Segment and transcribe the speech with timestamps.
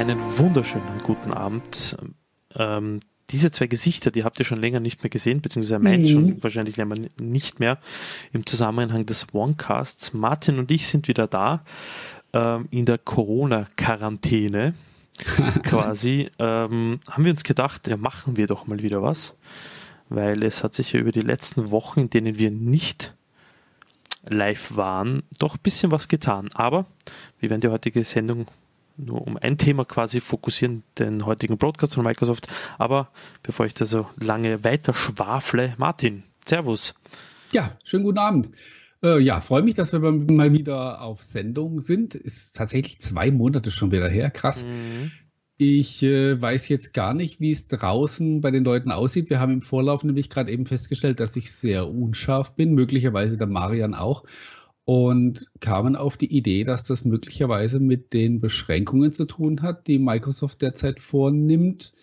[0.00, 1.94] Einen wunderschönen guten Abend.
[2.54, 6.08] Ähm, diese zwei Gesichter, die habt ihr schon länger nicht mehr gesehen, beziehungsweise meint mhm.
[6.08, 7.76] schon wahrscheinlich länger nicht mehr
[8.32, 10.14] im Zusammenhang des Onecasts.
[10.14, 11.64] Martin und ich sind wieder da
[12.32, 14.72] ähm, in der Corona-Quarantäne
[15.64, 16.30] quasi.
[16.38, 19.34] Ähm, haben wir uns gedacht, ja, machen wir doch mal wieder was,
[20.08, 23.14] weil es hat sich ja über die letzten Wochen, in denen wir nicht
[24.24, 26.48] live waren, doch ein bisschen was getan.
[26.54, 26.86] Aber
[27.38, 28.46] wir werden die heutige Sendung
[28.96, 32.48] nur um ein Thema quasi fokussieren, den heutigen Broadcast von Microsoft.
[32.78, 33.08] Aber
[33.42, 36.94] bevor ich da so lange weiter schwafle, Martin, Servus.
[37.52, 38.50] Ja, schönen guten Abend.
[39.02, 42.14] Äh, ja, freue mich, dass wir mal wieder auf Sendung sind.
[42.14, 44.30] Ist tatsächlich zwei Monate schon wieder her.
[44.30, 44.64] Krass.
[44.64, 45.12] Mhm.
[45.56, 49.28] Ich äh, weiß jetzt gar nicht, wie es draußen bei den Leuten aussieht.
[49.28, 53.46] Wir haben im Vorlauf nämlich gerade eben festgestellt, dass ich sehr unscharf bin, möglicherweise der
[53.46, 54.24] Marian auch
[54.90, 60.00] und kamen auf die Idee, dass das möglicherweise mit den Beschränkungen zu tun hat, die
[60.00, 61.94] Microsoft derzeit vornimmt,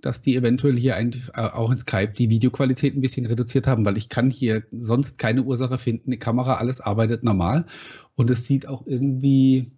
[0.00, 3.84] dass die eventuell hier ein, äh, auch in Skype die Videoqualität ein bisschen reduziert haben,
[3.84, 6.12] weil ich kann hier sonst keine Ursache finden.
[6.12, 7.66] Die Kamera, alles arbeitet normal
[8.14, 9.72] und es sieht auch irgendwie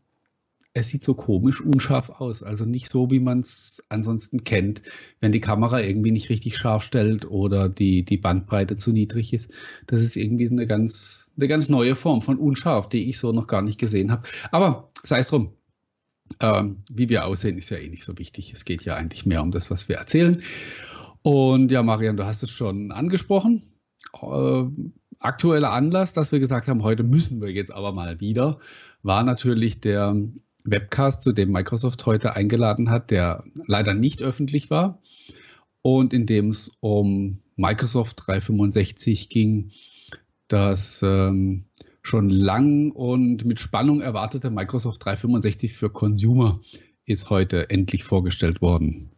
[0.76, 2.42] es sieht so komisch unscharf aus.
[2.42, 4.82] Also nicht so, wie man es ansonsten kennt,
[5.20, 9.50] wenn die Kamera irgendwie nicht richtig scharf stellt oder die, die Bandbreite zu niedrig ist.
[9.86, 13.46] Das ist irgendwie eine ganz, eine ganz neue Form von unscharf, die ich so noch
[13.46, 14.28] gar nicht gesehen habe.
[14.50, 15.54] Aber sei es drum.
[16.40, 18.52] Ähm, wie wir aussehen, ist ja eh nicht so wichtig.
[18.52, 20.42] Es geht ja eigentlich mehr um das, was wir erzählen.
[21.22, 23.62] Und ja, Marian, du hast es schon angesprochen.
[24.20, 24.64] Äh,
[25.20, 28.58] aktueller Anlass, dass wir gesagt haben, heute müssen wir jetzt aber mal wieder,
[29.02, 30.16] war natürlich der
[30.64, 35.00] Webcast, zu dem Microsoft heute eingeladen hat, der leider nicht öffentlich war
[35.82, 39.70] und in dem es um Microsoft 365 ging,
[40.48, 41.66] das ähm,
[42.02, 46.60] schon lang und mit Spannung erwartete Microsoft 365 für Consumer
[47.06, 49.10] ist heute endlich vorgestellt worden.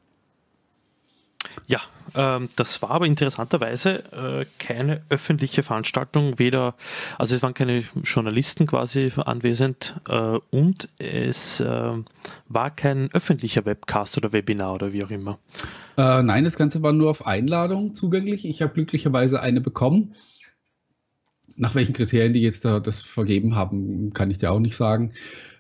[1.67, 1.81] Ja,
[2.17, 6.75] ähm, das war aber interessanterweise äh, keine öffentliche Veranstaltung, weder,
[7.19, 11.93] also es waren keine Journalisten quasi anwesend äh, und es äh,
[12.49, 15.39] war kein öffentlicher Webcast oder Webinar oder wie auch immer.
[15.97, 18.47] Äh, nein, das Ganze war nur auf Einladung zugänglich.
[18.49, 20.15] Ich habe glücklicherweise eine bekommen.
[21.57, 25.13] Nach welchen Kriterien die jetzt da das vergeben haben, kann ich dir auch nicht sagen.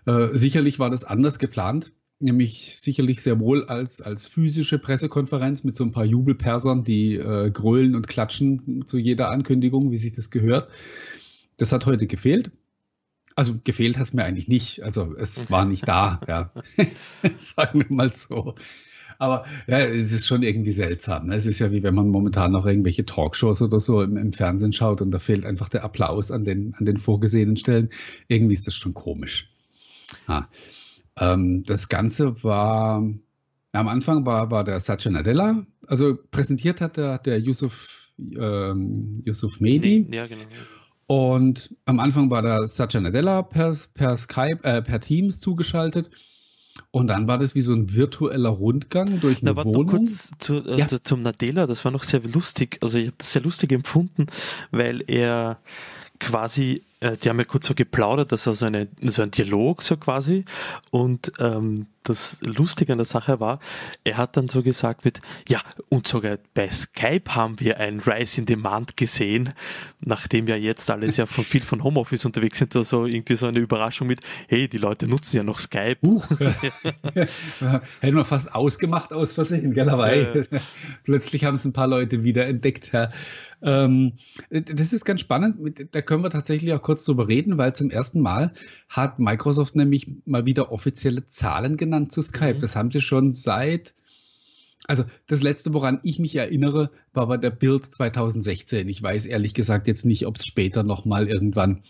[0.06, 5.76] Äh, sicherlich war das anders geplant nämlich sicherlich sehr wohl als, als physische Pressekonferenz mit
[5.76, 10.30] so ein paar Jubelpersern, die äh, grölen und klatschen zu jeder Ankündigung, wie sich das
[10.30, 10.68] gehört.
[11.56, 12.50] Das hat heute gefehlt.
[13.34, 14.82] Also gefehlt hat es mir eigentlich nicht.
[14.82, 16.50] Also es war nicht da, ja.
[17.36, 18.54] Sagen wir mal so.
[19.18, 21.26] Aber ja, es ist schon irgendwie seltsam.
[21.26, 21.34] Ne?
[21.34, 24.72] Es ist ja wie wenn man momentan noch irgendwelche Talkshows oder so im, im, Fernsehen
[24.72, 27.90] schaut und da fehlt einfach der Applaus an den, an den vorgesehenen Stellen.
[28.28, 29.50] Irgendwie ist das schon komisch.
[30.26, 30.46] Ah.
[31.18, 33.02] Ähm, das Ganze war,
[33.72, 39.60] am Anfang war, war der Satya Nadella, also präsentiert hat der, der Yusuf, ähm, Yusuf
[39.60, 40.08] Mehdi.
[40.12, 40.42] Ja, genau.
[41.06, 46.10] Und am Anfang war der Satya Nadella per, per Skype, äh, per Teams zugeschaltet.
[46.90, 49.86] Und dann war das wie so ein virtueller Rundgang durch eine da Wohnung.
[49.86, 50.88] kurz zu, äh, ja.
[51.02, 52.78] zum Nadella, das war noch sehr lustig.
[52.82, 54.26] Also ich habe das sehr lustig empfunden,
[54.70, 55.58] weil er
[56.18, 59.82] quasi äh, die haben ja kurz so geplaudert, das war so, eine, so ein Dialog
[59.82, 60.44] so quasi.
[60.90, 63.60] Und ähm, das Lustige an der Sache war,
[64.04, 68.40] er hat dann so gesagt mit, ja, und sogar bei Skype haben wir ein Rise
[68.40, 69.52] in Demand gesehen,
[70.00, 73.58] nachdem ja jetzt alles ja von viel von Homeoffice unterwegs sind, also irgendwie so eine
[73.58, 75.98] Überraschung mit, hey, die Leute nutzen ja noch Skype.
[76.02, 76.22] Uh,
[78.00, 80.44] hätten wir fast ausgemacht aus Versehen, gell, aber äh,
[81.04, 83.10] plötzlich haben es ein paar Leute wieder entdeckt, ja.
[83.62, 84.12] Ähm,
[84.50, 85.56] das ist ganz spannend.
[85.92, 88.52] Da können wir tatsächlich auch kurz drüber reden, weil zum ersten Mal
[88.88, 92.54] hat Microsoft nämlich mal wieder offizielle Zahlen genannt zu Skype.
[92.54, 92.60] Mhm.
[92.60, 93.94] Das haben sie schon seit,
[94.86, 98.88] also das letzte, woran ich mich erinnere, war bei der Build 2016.
[98.88, 101.82] Ich weiß ehrlich gesagt jetzt nicht, ob es später nochmal irgendwann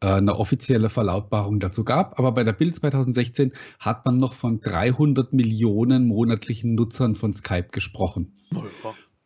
[0.00, 2.18] äh, eine offizielle Verlautbarung dazu gab.
[2.18, 7.68] Aber bei der Build 2016 hat man noch von 300 Millionen monatlichen Nutzern von Skype
[7.72, 8.32] gesprochen.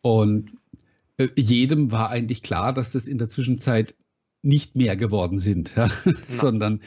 [0.01, 0.53] Und
[1.19, 3.93] äh, jedem war eigentlich klar, dass das in der Zwischenzeit
[4.41, 5.89] nicht mehr geworden sind, ja?
[6.31, 6.81] sondern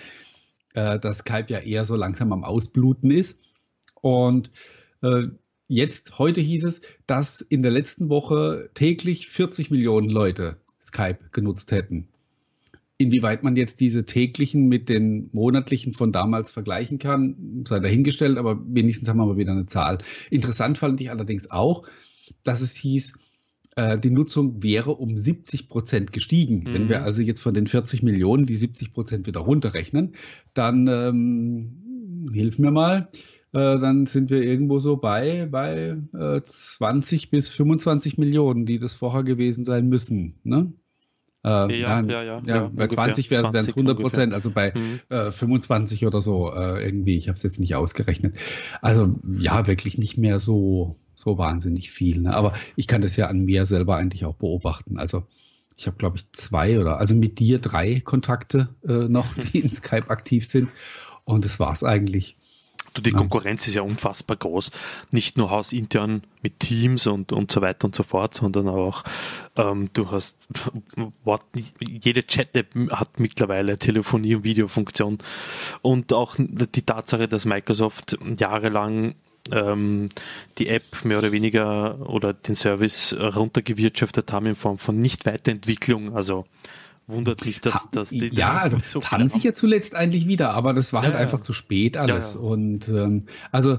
[0.75, 3.41] äh, dass Skype ja eher so langsam am Ausbluten ist.
[4.01, 4.51] Und
[5.03, 5.25] äh,
[5.69, 11.71] jetzt, heute hieß es, dass in der letzten Woche täglich 40 Millionen Leute Skype genutzt
[11.71, 12.09] hätten.
[12.97, 18.61] Inwieweit man jetzt diese täglichen mit den monatlichen von damals vergleichen kann, sei dahingestellt, aber
[18.65, 19.99] wenigstens haben wir mal wieder eine Zahl.
[20.31, 21.87] Interessant fand ich allerdings auch,
[22.45, 23.15] dass es hieß,
[23.75, 26.65] die Nutzung wäre um 70 Prozent gestiegen.
[26.65, 26.75] Mhm.
[26.75, 27.05] Wenn wir mhm.
[27.05, 30.15] also jetzt von den 40 Millionen die 70 Prozent wieder runterrechnen,
[30.53, 33.09] dann ähm, hilf mir mal.
[33.53, 38.95] äh, dann sind wir irgendwo so bei, bei äh, 20 bis 25 Millionen, die das
[38.95, 40.41] vorher gewesen sein müssen.
[40.43, 40.73] Ne?
[41.45, 45.01] Äh, ja, ja, ja, ja, Bei 20 wären es 100 Prozent, also bei mhm.
[45.09, 47.17] äh, 25 oder so äh, irgendwie.
[47.17, 48.39] Ich habe es jetzt nicht ausgerechnet.
[48.81, 52.21] Also ja, wirklich nicht mehr so, so wahnsinnig viel.
[52.21, 52.35] Ne?
[52.35, 54.99] Aber ich kann das ja an mir selber eigentlich auch beobachten.
[54.99, 55.27] Also
[55.77, 59.73] ich habe, glaube ich, zwei oder also mit dir drei Kontakte äh, noch, die in
[59.73, 60.69] Skype aktiv sind.
[61.25, 62.37] Und das war es eigentlich.
[62.95, 63.17] Du, die ja.
[63.17, 64.71] Konkurrenz ist ja unfassbar groß.
[65.11, 69.05] Nicht nur hausintern mit Teams und, und so weiter und so fort, sondern auch,
[69.57, 70.37] ähm, du hast,
[71.81, 75.19] jede Chat-App hat mittlerweile Telefonie- und Videofunktion.
[75.83, 79.15] Und auch die Tatsache, dass Microsoft jahrelang
[79.51, 80.09] ähm,
[80.59, 86.47] die App mehr oder weniger oder den Service runtergewirtschaftet haben in Form von Nicht-Weiterentwicklung, also
[87.07, 88.29] wundert mich, dass, dass die.
[88.33, 91.41] Ja, also so haben sich ja zuletzt eigentlich wieder, aber das war ja, halt einfach
[91.41, 92.37] zu spät alles.
[92.37, 93.79] Und ähm, also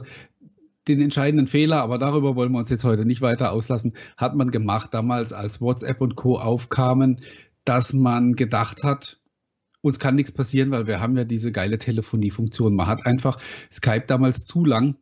[0.88, 4.52] den entscheidenden Fehler, aber darüber wollen wir uns jetzt heute nicht weiter auslassen, hat man
[4.52, 6.38] gemacht damals, als WhatsApp und Co.
[6.38, 7.22] aufkamen,
[7.64, 9.20] dass man gedacht hat,
[9.82, 12.76] uns kann nichts passieren, weil wir haben ja diese geile Telefoniefunktion.
[12.76, 13.38] Man hat einfach
[13.72, 14.96] Skype damals zu lang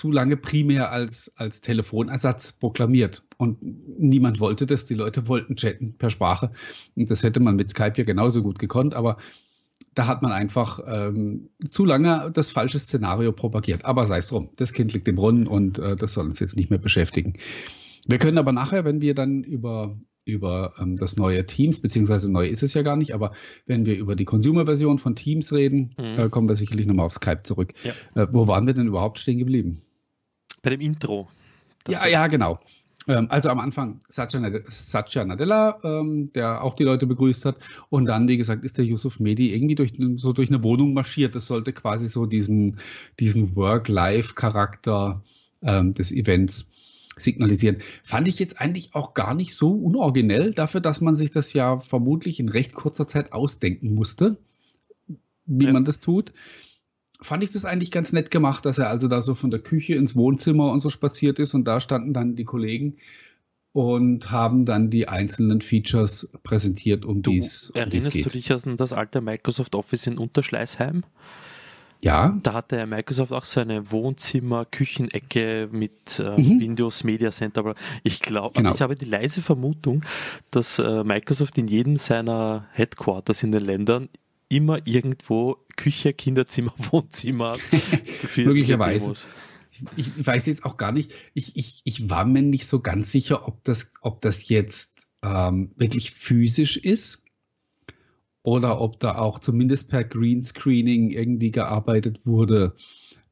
[0.00, 3.22] zu lange primär als, als Telefonersatz proklamiert.
[3.36, 4.86] Und niemand wollte das.
[4.86, 6.52] Die Leute wollten chatten per Sprache.
[6.96, 8.94] Und das hätte man mit Skype ja genauso gut gekonnt.
[8.94, 9.18] Aber
[9.94, 13.84] da hat man einfach ähm, zu lange das falsche Szenario propagiert.
[13.84, 16.56] Aber sei es drum, das Kind liegt im Brunnen und äh, das soll uns jetzt
[16.56, 17.34] nicht mehr beschäftigen.
[18.08, 22.46] Wir können aber nachher, wenn wir dann über, über ähm, das neue Teams, beziehungsweise neu
[22.46, 23.32] ist es ja gar nicht, aber
[23.66, 26.18] wenn wir über die Consumer-Version von Teams reden, mhm.
[26.18, 27.74] äh, kommen wir sicherlich nochmal auf Skype zurück.
[27.84, 28.22] Ja.
[28.22, 29.82] Äh, wo waren wir denn überhaupt stehen geblieben?
[30.62, 31.28] Bei dem Intro.
[31.88, 32.60] Ja, ja, genau.
[33.08, 37.56] Ähm, also am Anfang Satya, Satya Nadella, ähm, der auch die Leute begrüßt hat.
[37.88, 41.34] Und dann, wie gesagt, ist der Yusuf Medi irgendwie durch, so durch eine Wohnung marschiert.
[41.34, 42.78] Das sollte quasi so diesen,
[43.18, 45.22] diesen Work-Life-Charakter
[45.62, 46.70] ähm, des Events
[47.16, 47.78] signalisieren.
[48.02, 51.78] Fand ich jetzt eigentlich auch gar nicht so unoriginell dafür, dass man sich das ja
[51.78, 54.36] vermutlich in recht kurzer Zeit ausdenken musste,
[55.46, 55.72] wie ja.
[55.72, 56.32] man das tut
[57.22, 59.94] fand ich das eigentlich ganz nett gemacht, dass er also da so von der Küche
[59.94, 62.96] ins Wohnzimmer und so spaziert ist und da standen dann die Kollegen
[63.72, 68.52] und haben dann die einzelnen Features präsentiert, um du, dies um Erinnerst dies du dich
[68.52, 71.04] an das alte Microsoft Office in Unterschleißheim?
[72.02, 72.38] Ja.
[72.42, 76.60] Da hatte Microsoft auch seine Wohnzimmer-Küchenecke mit äh, mhm.
[76.60, 77.60] Windows Media Center.
[77.60, 78.68] Aber ich glaube, also genau.
[78.70, 80.02] also ich habe die leise Vermutung,
[80.50, 84.08] dass äh, Microsoft in jedem seiner Headquarters in den Ländern
[84.50, 87.56] immer irgendwo Küche, Kinderzimmer, Wohnzimmer.
[88.36, 89.14] Möglicherweise.
[89.96, 93.48] Ich, weiß jetzt auch gar nicht, ich, ich, ich war mir nicht so ganz sicher,
[93.48, 97.22] ob das, ob das jetzt ähm, wirklich physisch ist
[98.42, 102.74] oder ob da auch zumindest per Greenscreening irgendwie gearbeitet wurde.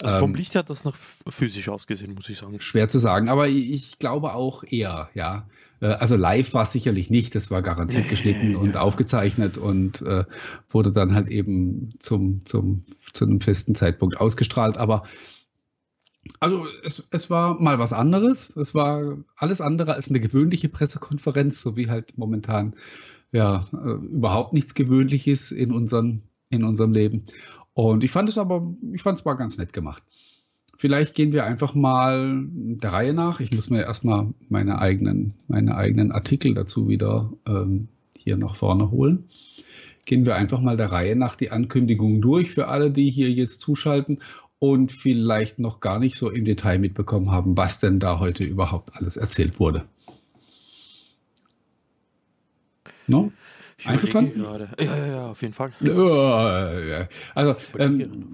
[0.01, 0.97] Also vom ähm, Licht hat das noch
[1.29, 2.61] physisch ausgesehen, muss ich sagen.
[2.61, 5.49] Schwer zu sagen, aber ich, ich glaube auch eher, ja.
[5.81, 10.25] Äh, also live war es sicherlich nicht, das war garantiert geschnitten und aufgezeichnet und äh,
[10.69, 14.77] wurde dann halt eben zum, zum, zu einem festen Zeitpunkt ausgestrahlt.
[14.77, 15.03] Aber
[16.41, 18.55] also es, es war mal was anderes.
[18.57, 22.75] Es war alles andere als eine gewöhnliche Pressekonferenz, so wie halt momentan
[23.33, 27.25] ja äh, überhaupt nichts Gewöhnliches in, unseren, in unserem Leben.
[27.73, 30.03] Und ich fand es aber, ich fand es mal ganz nett gemacht.
[30.81, 33.41] Vielleicht gehen wir einfach mal der Reihe nach.
[33.41, 38.93] Ich muss mir erstmal meine eigenen, meine eigenen Artikel dazu wieder ähm, hier nach vorne
[38.93, 39.25] holen.
[40.07, 43.61] Gehen wir einfach mal der Reihe nach die Ankündigungen durch für alle, die hier jetzt
[43.61, 44.21] zuschalten
[44.61, 48.91] und vielleicht noch gar nicht so im Detail mitbekommen haben, was denn da heute überhaupt
[48.95, 49.85] alles erzählt wurde.
[53.09, 53.33] No?
[53.79, 54.41] Ich Einverstanden?
[54.41, 54.69] Gerade.
[54.81, 55.73] Ja, ja, ja, auf jeden Fall.
[57.35, 58.29] Also, ähm,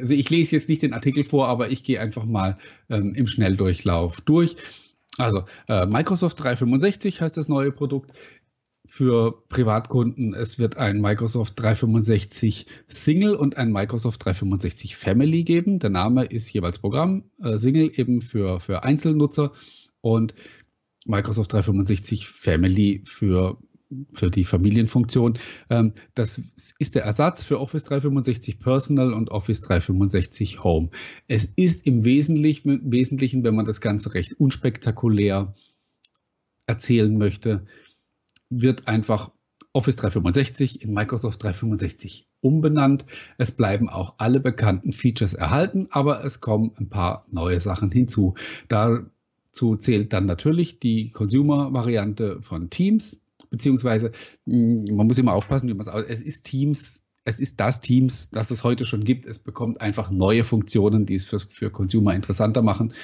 [0.00, 2.56] also ich lese jetzt nicht den Artikel vor, aber ich gehe einfach mal
[2.88, 4.56] ähm, im Schnelldurchlauf durch.
[5.18, 8.12] Also äh, Microsoft 365 heißt das neue Produkt
[8.86, 10.34] für Privatkunden.
[10.34, 15.78] Es wird ein Microsoft 365 Single und ein Microsoft 365 Family geben.
[15.78, 17.24] Der Name ist jeweils Programm.
[17.42, 19.52] Äh, Single eben für, für Einzelnutzer
[20.00, 20.32] und
[21.04, 23.58] Microsoft 365 Family für
[24.12, 25.38] für die Familienfunktion.
[25.68, 26.40] Ähm, das
[26.78, 30.90] ist der Ersatz für Office 365 Personal und Office 365 Home.
[31.26, 35.54] Es ist im Wesentlichen, Wesentlichen, wenn man das Ganze recht unspektakulär
[36.66, 37.66] erzählen möchte,
[38.48, 39.32] wird einfach
[39.72, 43.06] Office 365 in Microsoft 365 umbenannt.
[43.38, 48.34] Es bleiben auch alle bekannten Features erhalten, aber es kommen ein paar neue Sachen hinzu.
[48.68, 53.19] Dazu zählt dann natürlich die Consumer-Variante von Teams
[53.50, 54.10] beziehungsweise
[54.46, 58.30] hm, man muss immer aufpassen, wie man es Es ist Teams es ist das Teams,
[58.30, 59.26] das es heute schon gibt.
[59.26, 62.94] Es bekommt einfach neue Funktionen, die es für, für Consumer interessanter machen.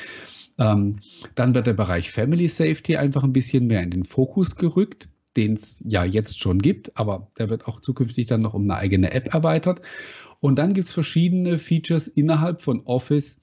[0.58, 1.00] Ähm,
[1.34, 5.52] dann wird der Bereich Family Safety einfach ein bisschen mehr in den Fokus gerückt, den
[5.52, 9.12] es ja jetzt schon gibt, aber der wird auch zukünftig dann noch um eine eigene
[9.12, 9.82] App erweitert.
[10.40, 13.38] Und dann gibt es verschiedene Features innerhalb von Office,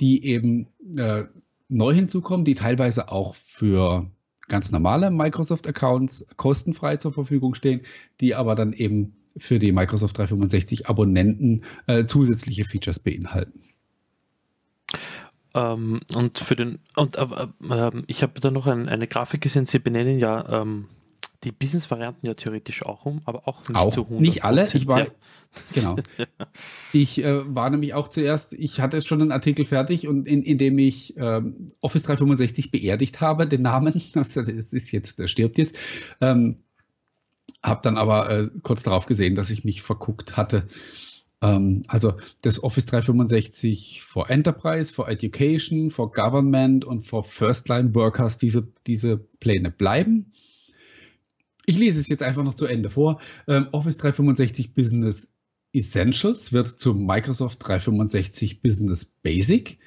[0.00, 1.24] die eben äh,
[1.68, 4.10] neu hinzukommen, die teilweise auch für
[4.48, 7.82] ganz normale Microsoft-Accounts kostenfrei zur Verfügung stehen,
[8.20, 13.64] die aber dann eben für die Microsoft 365 Abonnenten äh, zusätzliche Features beinhalten.
[15.54, 19.66] Ähm, und für den und äh, äh, ich habe da noch ein, eine Grafik gesehen.
[19.66, 20.86] Sie benennen ja ähm,
[21.44, 24.64] die Business-Varianten ja theoretisch auch um, aber auch nicht auch, zu 100 Nicht alle.
[24.72, 25.06] Ich war,
[25.74, 25.96] genau.
[26.92, 30.58] Ich äh, war nämlich auch zuerst, ich hatte schon einen Artikel fertig und in, in
[30.58, 34.02] dem ich ähm, Office 365 beerdigt habe, den Namen.
[34.14, 35.76] Also das ist jetzt, der stirbt jetzt.
[36.20, 36.62] Ähm,
[37.62, 40.66] habe dann aber äh, kurz darauf gesehen, dass ich mich verguckt hatte.
[41.42, 48.38] Ähm, also das Office 365 for Enterprise, for Education, for Government und for First-Line Workers,
[48.38, 50.32] diese, diese Pläne bleiben.
[51.66, 53.20] Ich lese es jetzt einfach noch zu Ende vor.
[53.48, 55.32] Ähm, Office 365 Business
[55.72, 59.78] Essentials wird zu Microsoft 365 Business Basic.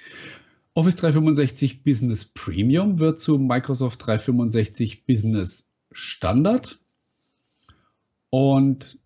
[0.73, 6.79] Office 365 Business Premium wird zu Microsoft 365 Business Standard.
[8.29, 8.99] Und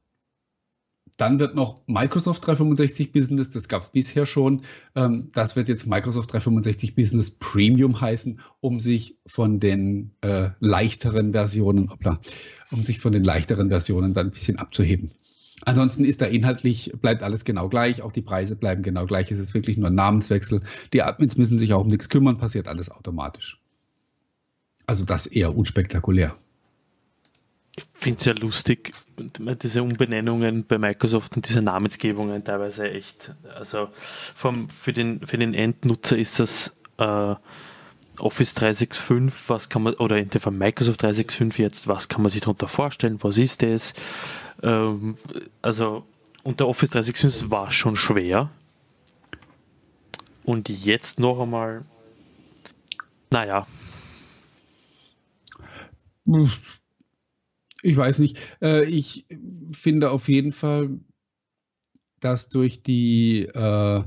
[1.21, 4.63] dann wird noch Microsoft 365 Business, das gab es bisher schon.
[4.95, 11.33] Ähm, das wird jetzt Microsoft 365 Business Premium heißen, um sich von den äh, leichteren
[11.33, 12.19] Versionen, hoppla,
[12.71, 15.11] um sich von den leichteren Versionen dann ein bisschen abzuheben.
[15.63, 19.31] Ansonsten ist da inhaltlich, bleibt alles genau gleich, auch die Preise bleiben genau gleich.
[19.31, 20.61] Es ist wirklich nur ein Namenswechsel.
[20.91, 23.61] Die Admins müssen sich auch um nichts kümmern, passiert alles automatisch.
[24.87, 26.35] Also das eher unspektakulär.
[27.75, 33.33] Ich finde es ja lustig, diese Umbenennungen bei Microsoft und diese Namensgebungen teilweise echt.
[33.55, 33.89] Also
[34.35, 37.35] vom, für, den, für den Endnutzer ist das äh,
[38.19, 42.29] Office 365, was kann man, oder in der von Microsoft 365 jetzt, was kann man
[42.29, 43.93] sich darunter vorstellen, was ist das?
[44.61, 45.17] Ähm,
[45.61, 46.03] also
[46.43, 48.49] unter Office 365 war schon schwer.
[50.43, 51.85] Und jetzt noch einmal,
[53.29, 53.67] naja.
[57.81, 58.37] Ich weiß nicht.
[58.61, 59.25] Äh, ich
[59.71, 60.99] finde auf jeden Fall,
[62.19, 64.03] dass durch die, äh,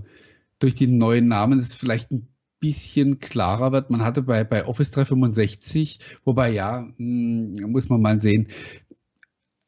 [0.58, 2.28] durch die neuen Namen es vielleicht ein
[2.60, 3.90] bisschen klarer wird.
[3.90, 8.48] Man hatte bei, bei Office 365, wobei ja, hm, muss man mal sehen,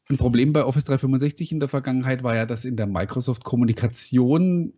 [0.08, 4.72] ein Problem bei Office 365 in der Vergangenheit war ja, dass in der Microsoft-Kommunikation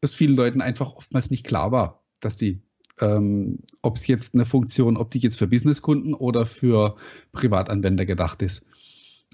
[0.00, 2.62] es vielen Leuten einfach oftmals nicht klar war, dass die
[3.00, 6.96] ähm, ob es jetzt eine Funktion, ob die jetzt für Businesskunden oder für
[7.32, 8.66] Privatanwender gedacht ist.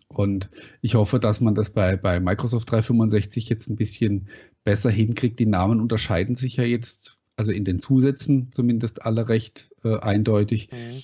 [0.09, 0.51] Und
[0.83, 4.29] ich hoffe, dass man das bei, bei Microsoft 365 jetzt ein bisschen
[4.63, 5.39] besser hinkriegt.
[5.39, 10.69] Die Namen unterscheiden sich ja jetzt, also in den Zusätzen zumindest alle recht äh, eindeutig.
[10.71, 11.03] Mhm.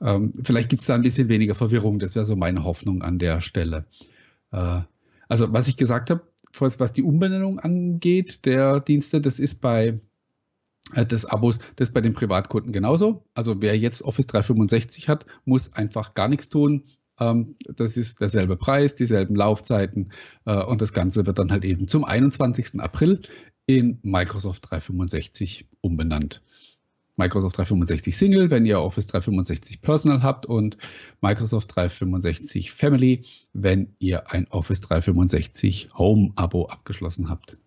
[0.00, 1.98] Ähm, vielleicht gibt es da ein bisschen weniger Verwirrung.
[1.98, 3.86] Das wäre so meine Hoffnung an der Stelle.
[4.50, 4.80] Äh,
[5.28, 6.22] also, was ich gesagt habe,
[6.58, 10.00] was die Umbenennung angeht, der Dienste, das ist bei
[10.96, 13.24] des Abos, das bei den Privatkunden genauso.
[13.34, 16.84] Also wer jetzt Office 365 hat, muss einfach gar nichts tun.
[17.18, 20.12] Ähm, das ist derselbe Preis, dieselben Laufzeiten
[20.44, 22.80] äh, und das Ganze wird dann halt eben zum 21.
[22.80, 23.20] April
[23.66, 26.42] in Microsoft 365 umbenannt.
[27.16, 30.78] Microsoft 365 Single, wenn ihr Office 365 Personal habt und
[31.20, 33.22] Microsoft 365 Family,
[33.52, 37.58] wenn ihr ein Office 365 Home Abo abgeschlossen habt.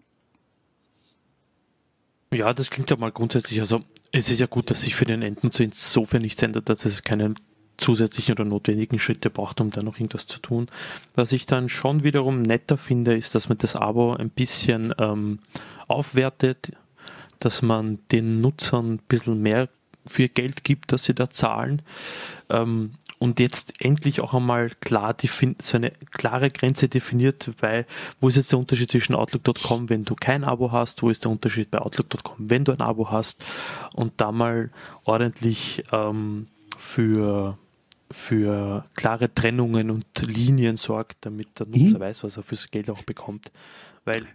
[2.35, 3.61] Ja, das klingt ja mal grundsätzlich.
[3.61, 7.01] Also es ist ja gut, dass sich für den Endnutzer insofern nichts ändert, dass es
[7.01, 7.33] keine
[7.77, 10.67] zusätzlichen oder notwendigen Schritte braucht, um da noch irgendwas zu tun.
[11.15, 15.39] Was ich dann schon wiederum netter finde, ist, dass man das Abo ein bisschen ähm,
[15.87, 16.73] aufwertet,
[17.39, 19.69] dass man den Nutzern ein bisschen mehr
[20.05, 21.81] für Geld gibt, das sie da zahlen.
[22.49, 25.15] Ähm, und jetzt endlich auch einmal klar
[25.61, 27.85] so eine klare Grenze definiert, weil
[28.19, 31.31] wo ist jetzt der Unterschied zwischen Outlook.com, wenn du kein Abo hast, wo ist der
[31.31, 33.43] Unterschied bei Outlook.com, wenn du ein Abo hast
[33.93, 34.71] und da mal
[35.05, 37.57] ordentlich ähm, für
[38.11, 42.01] für klare Trennungen und Linien sorgt, damit der Nutzer mhm.
[42.01, 43.51] weiß, was er fürs Geld auch bekommt.
[44.03, 44.27] Weil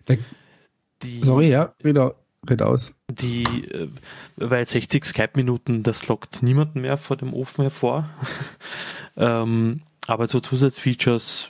[1.03, 2.17] die, Sorry, ja, wieder
[2.49, 2.93] red aus.
[3.11, 3.89] Die, äh,
[4.37, 8.09] weil 60 Skype-Minuten, das lockt niemanden mehr vor dem Ofen hervor.
[9.17, 11.49] ähm, aber so Zusatzfeatures,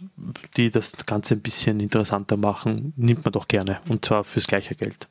[0.57, 3.81] die das Ganze ein bisschen interessanter machen, nimmt man doch gerne.
[3.89, 5.09] Und zwar fürs gleiche Geld.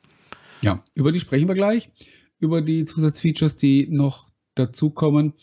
[0.62, 1.90] Ja, über die sprechen wir gleich.
[2.38, 5.34] Über die Zusatzfeatures, die noch dazukommen.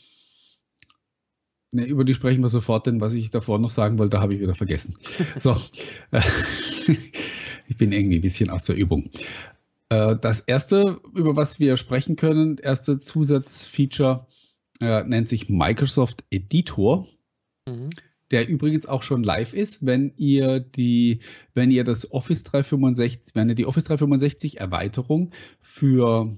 [1.72, 4.40] Ne, über die sprechen wir sofort, denn was ich davor noch sagen wollte, habe ich
[4.40, 4.96] wieder vergessen.
[5.38, 5.58] So,
[7.68, 9.10] ich bin irgendwie ein bisschen aus der Übung.
[9.90, 14.28] Äh, das erste, über was wir sprechen können, erste Zusatzfeature,
[14.82, 17.08] äh, nennt sich Microsoft Editor.
[17.68, 17.90] Mhm.
[18.32, 21.22] Der übrigens auch schon live ist, wenn ihr die,
[21.54, 26.38] wenn ihr das Office 365, wenn ihr die Office 365 Erweiterung für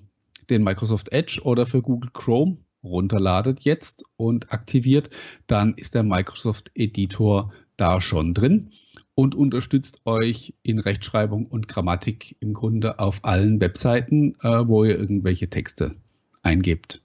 [0.51, 5.09] den Microsoft Edge oder für Google Chrome runterladet jetzt und aktiviert,
[5.47, 8.71] dann ist der Microsoft Editor da schon drin
[9.19, 14.97] und unterstützt euch in Rechtschreibung und Grammatik im Grunde auf allen Webseiten, äh, wo ihr
[14.97, 15.95] irgendwelche Texte
[16.41, 17.01] eingebt.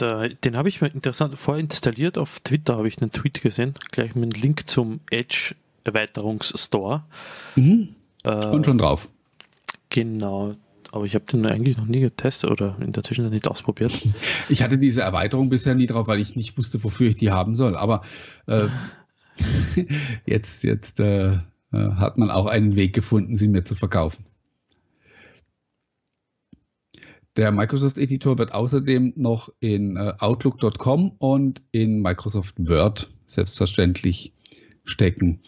[0.00, 2.16] Den habe ich mir interessant vorinstalliert.
[2.16, 7.04] Auf Twitter habe ich einen Tweet gesehen, gleich mit einem Link zum Edge Erweiterungsstore.
[7.56, 7.90] Mhm.
[8.24, 9.10] Äh, und schon drauf.
[9.90, 10.54] Genau,
[10.92, 13.92] aber ich habe den eigentlich noch nie getestet oder in der Zwischenzeit nicht ausprobiert.
[14.48, 17.54] Ich hatte diese Erweiterung bisher nie drauf, weil ich nicht wusste, wofür ich die haben
[17.54, 17.76] soll.
[17.76, 18.00] Aber
[18.46, 18.68] äh,
[20.26, 21.40] jetzt, jetzt äh, äh,
[21.72, 24.26] hat man auch einen Weg gefunden, sie mir zu verkaufen.
[27.36, 34.34] Der Microsoft Editor wird außerdem noch in äh, Outlook.com und in Microsoft Word selbstverständlich
[34.84, 35.40] stecken.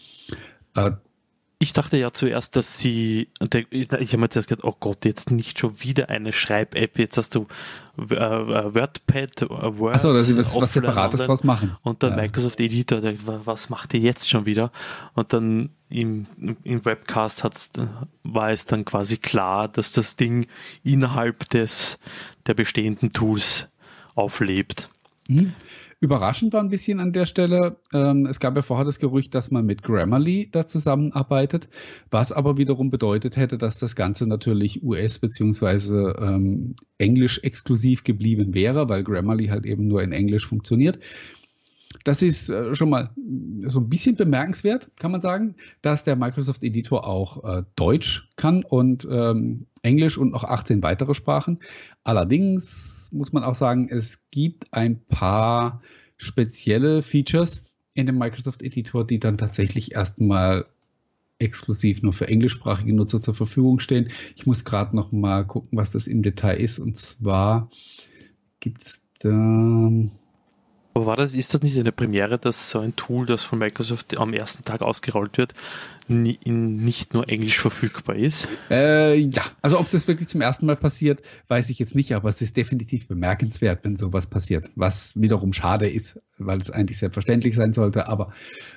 [0.73, 0.91] Äh,
[1.57, 3.29] ich dachte ja zuerst, dass sie,
[3.69, 7.35] ich habe mir zuerst gedacht, oh Gott, jetzt nicht schon wieder eine Schreib-App, jetzt hast
[7.35, 7.47] du
[7.97, 9.95] äh, äh WordPad, äh, Word.
[9.95, 11.75] Achso, dass sie was, was Separates draus machen.
[11.83, 12.23] Und dann ja.
[12.23, 13.01] Microsoft Editor,
[13.45, 14.71] was macht ihr jetzt schon wieder?
[15.13, 16.27] Und dann im,
[16.63, 17.71] im Webcast hat's,
[18.23, 20.47] war es dann quasi klar, dass das Ding
[20.83, 21.99] innerhalb des,
[22.47, 23.67] der bestehenden Tools
[24.13, 24.89] auflebt.
[25.27, 25.53] Mhm.
[26.05, 29.49] Überraschend war ein bisschen an der Stelle, ähm, es gab ja vorher das Gerücht, dass
[29.49, 31.67] man mit Grammarly da zusammenarbeitet,
[32.11, 36.11] was aber wiederum bedeutet hätte, dass das Ganze natürlich US- bzw.
[36.23, 40.99] Ähm, Englisch exklusiv geblieben wäre, weil Grammarly halt eben nur in Englisch funktioniert.
[42.03, 43.09] Das ist äh, schon mal
[43.63, 48.63] so ein bisschen bemerkenswert, kann man sagen, dass der Microsoft Editor auch äh, Deutsch kann
[48.63, 51.59] und ähm, Englisch und noch 18 weitere Sprachen.
[52.03, 55.81] Allerdings muss man auch sagen, es gibt ein paar
[56.17, 60.65] spezielle Features in dem Microsoft Editor, die dann tatsächlich erstmal
[61.39, 64.09] exklusiv nur für englischsprachige Nutzer zur Verfügung stehen.
[64.35, 66.79] Ich muss gerade noch mal gucken, was das im Detail ist.
[66.79, 67.69] Und zwar
[68.59, 69.29] gibt es da
[70.95, 74.17] aber war das, ist das nicht eine Premiere, dass so ein Tool, das von Microsoft
[74.17, 75.53] am ersten Tag ausgerollt wird,
[76.07, 78.47] nicht nur Englisch verfügbar ist?
[78.71, 82.29] Äh, ja, also ob das wirklich zum ersten Mal passiert, weiß ich jetzt nicht, aber
[82.29, 84.71] es ist definitiv bemerkenswert, wenn sowas passiert.
[84.75, 88.31] Was wiederum schade ist, weil es eigentlich selbstverständlich sein sollte, aber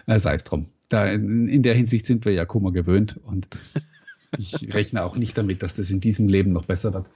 [0.07, 0.71] äh, sei es drum.
[0.89, 3.47] Da, in, in der Hinsicht sind wir ja Kummer gewöhnt und
[4.37, 7.09] ich rechne auch nicht damit, dass das in diesem Leben noch besser wird.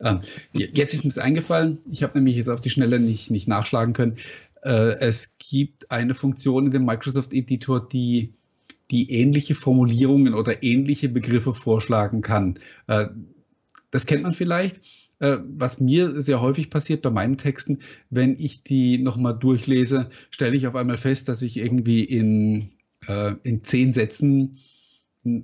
[0.00, 0.18] Ähm,
[0.52, 1.78] jetzt ist mir es eingefallen.
[1.90, 4.16] Ich habe nämlich jetzt auf die Schnelle nicht, nicht nachschlagen können.
[4.62, 8.34] Äh, es gibt eine Funktion in dem Microsoft Editor, die,
[8.90, 12.58] die ähnliche Formulierungen oder ähnliche Begriffe vorschlagen kann.
[12.86, 13.06] Äh,
[13.90, 14.80] das kennt man vielleicht.
[15.18, 17.78] Äh, was mir sehr häufig passiert bei meinen Texten,
[18.10, 22.70] wenn ich die nochmal durchlese, stelle ich auf einmal fest, dass ich irgendwie in,
[23.06, 24.52] äh, in zehn Sätzen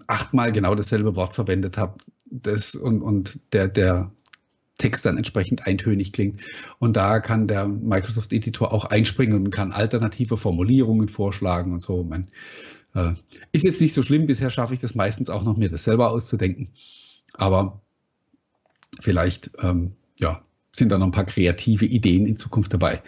[0.06, 1.98] achtmal genau dasselbe Wort verwendet habe.
[2.30, 4.12] Das, und, und der, der
[4.78, 6.40] Text dann entsprechend eintönig klingt.
[6.78, 12.04] Und da kann der Microsoft Editor auch einspringen und kann alternative Formulierungen vorschlagen und so.
[12.04, 12.28] Man,
[12.94, 13.14] äh,
[13.52, 14.26] ist jetzt nicht so schlimm.
[14.26, 16.68] Bisher schaffe ich das meistens auch noch, mir das selber auszudenken.
[17.34, 17.80] Aber
[19.00, 20.42] vielleicht, ähm, ja,
[20.78, 23.02] sind da noch ein paar kreative Ideen in Zukunft dabei.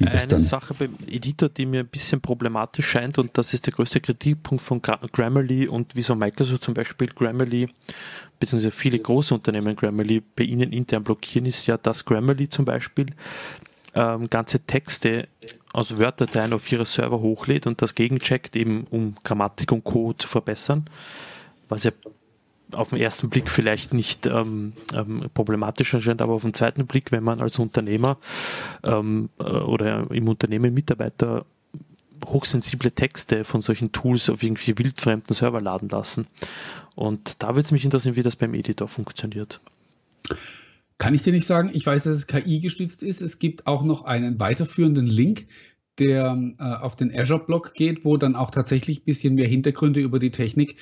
[0.00, 4.00] Eine Sache beim Editor, die mir ein bisschen problematisch scheint, und das ist der größte
[4.00, 7.68] Kritikpunkt von Grammarly und wieso Microsoft zum Beispiel Grammarly,
[8.38, 13.06] beziehungsweise viele große Unternehmen Grammarly bei ihnen intern blockieren, ist ja, dass Grammarly zum Beispiel
[13.94, 15.28] ähm, ganze Texte
[15.72, 20.12] aus Word-Dateien auf ihre Server hochlädt und das gegencheckt, eben um Grammatik und Co.
[20.12, 20.88] zu verbessern,
[21.68, 21.90] was ja
[22.74, 27.12] auf den ersten Blick vielleicht nicht ähm, ähm, problematisch erscheint, aber auf den zweiten Blick,
[27.12, 28.18] wenn man als Unternehmer
[28.82, 31.46] ähm, äh, oder im Unternehmen Mitarbeiter
[32.26, 36.26] hochsensible Texte von solchen Tools auf irgendwie wildfremden Server laden lassen.
[36.94, 39.60] Und da würde es mich interessieren, wie das beim Editor funktioniert.
[40.98, 41.70] Kann ich dir nicht sagen.
[41.72, 43.20] Ich weiß, dass es KI gestützt ist.
[43.20, 45.46] Es gibt auch noch einen weiterführenden Link,
[45.98, 50.18] der äh, auf den Azure-Blog geht, wo dann auch tatsächlich ein bisschen mehr Hintergründe über
[50.18, 50.76] die Technik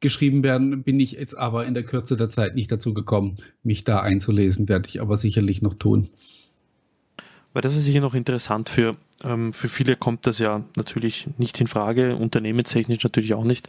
[0.00, 3.84] geschrieben werden, bin ich jetzt aber in der Kürze der Zeit nicht dazu gekommen, mich
[3.84, 6.10] da einzulesen, werde ich aber sicherlich noch tun.
[7.52, 11.60] Weil das ist sicher noch interessant für, ähm, für viele kommt das ja natürlich nicht
[11.60, 13.68] in Frage, unternehmenstechnisch natürlich auch nicht.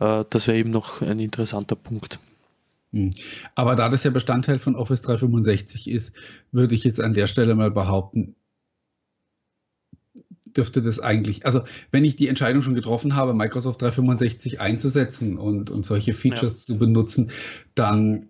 [0.00, 2.18] Äh, das wäre eben noch ein interessanter Punkt.
[2.92, 3.10] Hm.
[3.54, 6.12] Aber da das ja Bestandteil von Office 365 ist,
[6.52, 8.34] würde ich jetzt an der Stelle mal behaupten,
[10.56, 15.70] dürfte das eigentlich, also wenn ich die Entscheidung schon getroffen habe, Microsoft 365 einzusetzen und,
[15.70, 16.74] und solche Features ja.
[16.74, 17.30] zu benutzen,
[17.74, 18.28] dann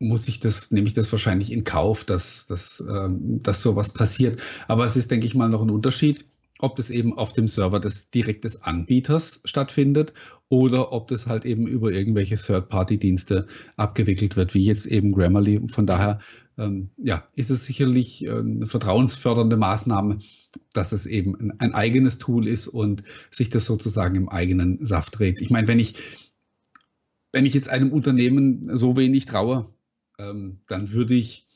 [0.00, 4.40] muss ich das, nehme ich das wahrscheinlich in Kauf, dass, dass, ähm, dass sowas passiert.
[4.68, 6.24] Aber es ist, denke ich mal, noch ein Unterschied,
[6.60, 10.12] ob das eben auf dem Server des direkt des Anbieters stattfindet
[10.48, 15.62] oder ob das halt eben über irgendwelche Third-Party-Dienste abgewickelt wird, wie jetzt eben Grammarly.
[15.68, 16.20] Von daher
[16.56, 20.18] ähm, ja, ist es sicherlich äh, eine vertrauensfördernde Maßnahme,
[20.72, 25.40] dass es eben ein, eigenes Tool ist und sich das sozusagen im eigenen Saft dreht.
[25.40, 25.94] Ich meine, wenn ich,
[27.32, 29.72] wenn ich jetzt einem Unternehmen so wenig traue,
[30.18, 31.48] ähm, dann würde ich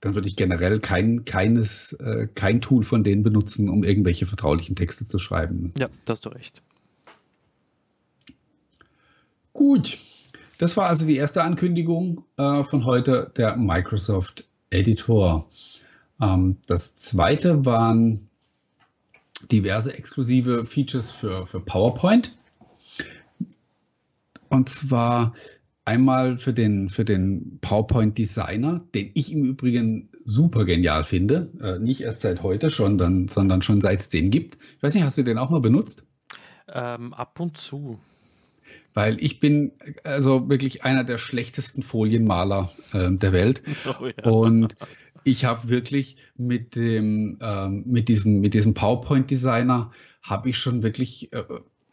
[0.00, 4.74] dann würde ich generell kein, keines, äh, kein Tool von denen benutzen, um irgendwelche vertraulichen
[4.74, 5.74] Texte zu schreiben.
[5.78, 6.62] Ja, da hast du recht.
[9.52, 9.98] Gut,
[10.56, 15.50] das war also die erste Ankündigung äh, von heute, der Microsoft Editor.
[16.20, 18.28] Ähm, das zweite waren
[19.50, 22.36] diverse exklusive Features für, für PowerPoint.
[24.48, 25.32] Und zwar
[25.84, 31.50] einmal für den, für den PowerPoint Designer, den ich im Übrigen super genial finde.
[31.60, 34.58] Äh, nicht erst seit heute schon, dann, sondern schon seit es den gibt.
[34.76, 36.04] Ich weiß nicht, hast du den auch mal benutzt?
[36.68, 37.98] Ähm, ab und zu
[38.94, 39.72] weil ich bin
[40.04, 43.62] also wirklich einer der schlechtesten Folienmaler äh, der Welt.
[44.00, 44.30] Oh, ja.
[44.30, 44.76] Und
[45.24, 49.90] ich habe wirklich mit dem ähm, mit diesem mit diesem PowerPoint Designer
[50.22, 51.44] habe ich schon wirklich äh,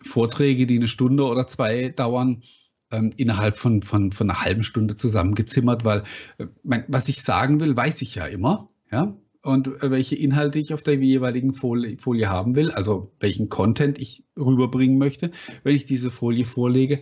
[0.02, 2.44] Vorträge, die eine Stunde oder zwei dauern,
[2.92, 6.04] ähm, innerhalb von, von, von einer halben Stunde zusammengezimmert, weil
[6.38, 8.70] äh, mein, was ich sagen will, weiß ich ja immer.
[8.92, 13.50] Ja, und äh, welche Inhalte ich auf der jeweiligen Folie, Folie, haben will, also welchen
[13.50, 15.32] Content ich rüberbringen möchte,
[15.64, 17.02] wenn ich diese Folie vorlege.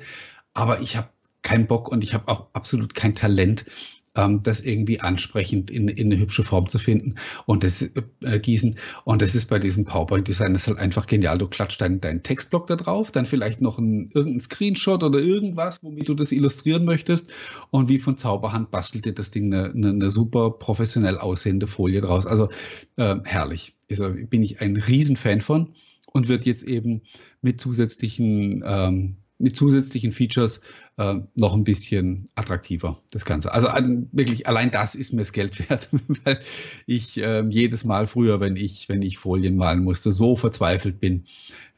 [0.53, 1.09] Aber ich habe
[1.41, 3.65] keinen Bock und ich habe auch absolut kein Talent,
[4.15, 7.89] ähm, das irgendwie ansprechend in, in eine hübsche Form zu finden und das
[8.23, 8.75] äh, gießen.
[9.03, 11.37] Und das ist bei diesem PowerPoint-Design das ist halt einfach genial.
[11.37, 15.79] Du klatscht deinen, deinen Textblock da drauf, dann vielleicht noch ein, irgendein Screenshot oder irgendwas,
[15.81, 17.31] womit du das illustrieren möchtest.
[17.71, 22.01] Und wie von Zauberhand bastelt dir das Ding eine, eine, eine super professionell aussehende Folie
[22.01, 22.25] draus.
[22.25, 22.49] Also
[22.95, 23.75] äh, herrlich.
[23.89, 25.73] Also bin ich ein Riesenfan von
[26.11, 27.01] und wird jetzt eben
[27.41, 30.61] mit zusätzlichen ähm, mit zusätzlichen Features
[30.97, 33.51] äh, noch ein bisschen attraktiver, das Ganze.
[33.51, 35.89] Also an, wirklich, allein das ist mir das Geld wert,
[36.23, 36.39] weil
[36.85, 41.25] ich äh, jedes Mal früher, wenn ich, wenn ich Folien malen musste, so verzweifelt bin.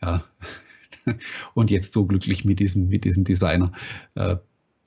[0.02, 0.24] Ja.
[1.54, 3.72] Und jetzt so glücklich mit diesem, mit diesem Designer.
[4.16, 4.36] Äh,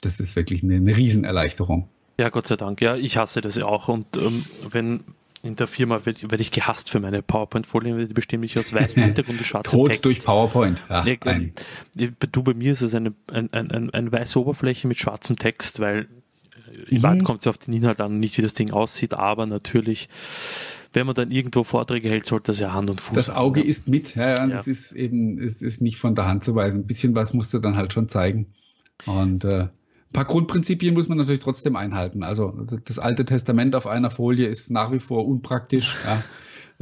[0.03, 1.89] das ist wirklich eine, eine Riesenerleichterung.
[2.19, 2.81] Ja, Gott sei Dank.
[2.81, 3.89] Ja, ich hasse das ja auch.
[3.89, 5.05] Und ähm, wenn
[5.43, 9.03] in der Firma werde werd ich gehasst für meine PowerPoint-Folien, die bestehen mich aus weißem
[9.05, 10.05] Hintergrund und schwarzem Tot Text.
[10.05, 10.85] durch PowerPoint.
[10.89, 14.99] Ja, nee, du, bei mir ist es eine, ein, ein, ein, eine weiße Oberfläche mit
[14.99, 16.09] schwarzem Text, weil
[16.89, 17.03] äh, mhm.
[17.03, 20.11] Wahrheit kommt es auf den Inhalt an, nicht wie das Ding aussieht, aber natürlich,
[20.93, 23.69] wenn man dann irgendwo Vorträge hält, sollte das ja Hand und Fuß Das Auge haben,
[23.69, 26.81] ist mit, ja, ja, das ist eben, es ist nicht von der Hand zu weisen.
[26.81, 28.53] Ein bisschen was musst du dann halt schon zeigen.
[29.07, 29.69] Und äh,
[30.11, 32.25] ein paar Grundprinzipien muss man natürlich trotzdem einhalten.
[32.25, 32.51] Also
[32.85, 35.97] das Alte Testament auf einer Folie ist nach wie vor unpraktisch.
[36.05, 36.23] Ja.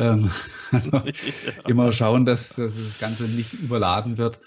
[0.01, 0.31] Ähm,
[0.71, 1.03] also ja.
[1.67, 4.39] immer schauen, dass, dass, das Ganze nicht überladen wird.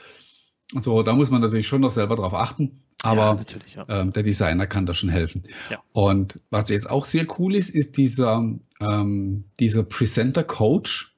[0.73, 2.83] Und so, da muss man natürlich schon noch selber drauf achten.
[3.03, 3.37] Aber
[3.75, 5.43] ja, ähm, der Designer kann da schon helfen.
[5.91, 11.13] Und was jetzt auch sehr cool ist, ist dieser, ähm, dieser Presenter Coach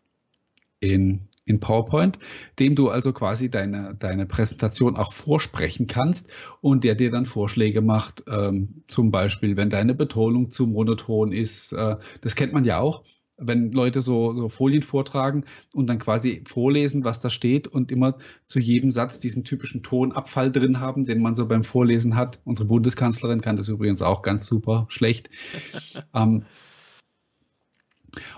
[0.79, 2.17] in in PowerPoint,
[2.59, 7.81] dem du also quasi deine, deine Präsentation auch vorsprechen kannst und der dir dann Vorschläge
[7.81, 11.73] macht, ähm, zum Beispiel, wenn deine Betonung zu monoton ist.
[11.73, 13.03] Äh, das kennt man ja auch,
[13.37, 18.17] wenn Leute so, so Folien vortragen und dann quasi vorlesen, was da steht und immer
[18.45, 22.39] zu jedem Satz diesen typischen Tonabfall drin haben, den man so beim Vorlesen hat.
[22.45, 25.29] Unsere Bundeskanzlerin kann das übrigens auch ganz super schlecht.
[26.13, 26.45] ähm,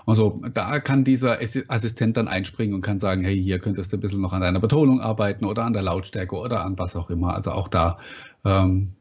[0.06, 4.00] also da kann dieser Assistent dann einspringen und kann sagen, hey, hier könntest du ein
[4.00, 7.34] bisschen noch an deiner Betonung arbeiten oder an der Lautstärke oder an was auch immer.
[7.34, 7.98] Also auch da
[8.44, 8.92] ähm,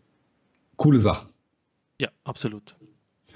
[0.75, 1.29] coole Sachen.
[1.99, 2.75] Ja, absolut.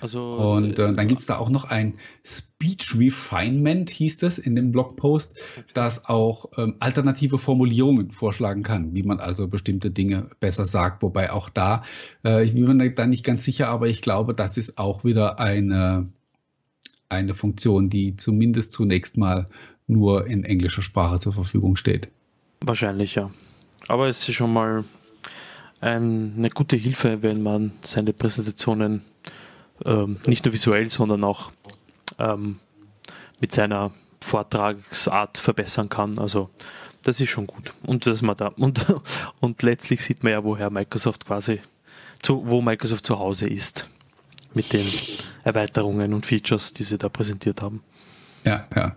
[0.02, 4.56] Also, und äh, dann gibt es da auch noch ein Speech Refinement, hieß das in
[4.56, 5.66] dem Blogpost, okay.
[5.74, 11.04] das auch ähm, alternative Formulierungen vorschlagen kann, wie man also bestimmte Dinge besser sagt.
[11.04, 11.84] Wobei auch da,
[12.24, 15.40] äh, ich bin mir da nicht ganz sicher, aber ich glaube, das ist auch wieder
[15.40, 16.08] eine
[17.10, 19.48] eine Funktion, die zumindest zunächst mal
[19.88, 22.08] nur in englischer Sprache zur Verfügung steht.
[22.62, 23.32] Wahrscheinlich, ja.
[23.88, 24.84] Aber es ist schon mal
[25.82, 29.02] ein, eine gute Hilfe, wenn man seine Präsentationen
[29.86, 31.52] ähm, nicht nur visuell, sondern auch
[32.20, 32.60] ähm,
[33.42, 33.92] mit seiner
[34.22, 36.20] Vortragsart verbessern kann.
[36.20, 36.50] Also
[37.02, 37.74] das ist schon gut.
[37.84, 38.86] Und dass man da und,
[39.40, 41.60] und letztlich sieht man ja, woher Microsoft quasi
[42.22, 43.90] zu, wo Microsoft zu Hause ist
[44.54, 44.86] mit den
[45.44, 47.84] Erweiterungen und Features, die sie da präsentiert haben.
[48.46, 48.96] Ja, ja.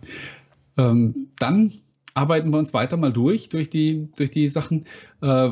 [0.78, 1.72] Ähm, dann
[2.14, 4.86] arbeiten wir uns weiter mal durch, durch die, durch die Sachen.
[5.20, 5.50] Äh,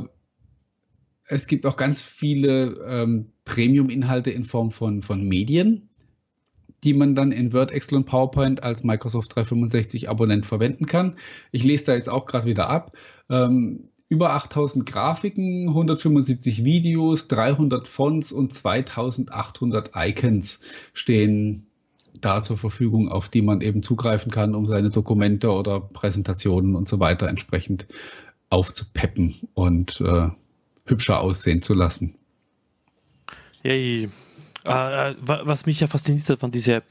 [1.27, 5.89] es gibt auch ganz viele ähm, Premium-Inhalte in Form von, von Medien,
[6.83, 11.19] die man dann in Word, Excel und PowerPoint als Microsoft 365 Abonnent verwenden kann.
[11.53, 12.91] Ich lese da jetzt auch gerade wieder ab.
[13.29, 20.61] Ähm, über 8000 Grafiken, 175 Videos, 300 Fonts und 2800 Icons
[20.93, 21.67] stehen
[22.21, 26.89] da zur Verfügung, auf die man eben zugreifen kann, um seine Dokumente oder Präsentationen und
[26.89, 27.87] so weiter entsprechend
[28.51, 30.29] aufzupeppen und äh,
[30.87, 32.17] hübscher aussehen zu lassen.
[33.63, 34.11] Yay.
[34.65, 36.83] Äh, was mich ja fasziniert hat, waren diese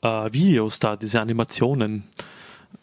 [0.00, 2.04] äh, Videos da, diese Animationen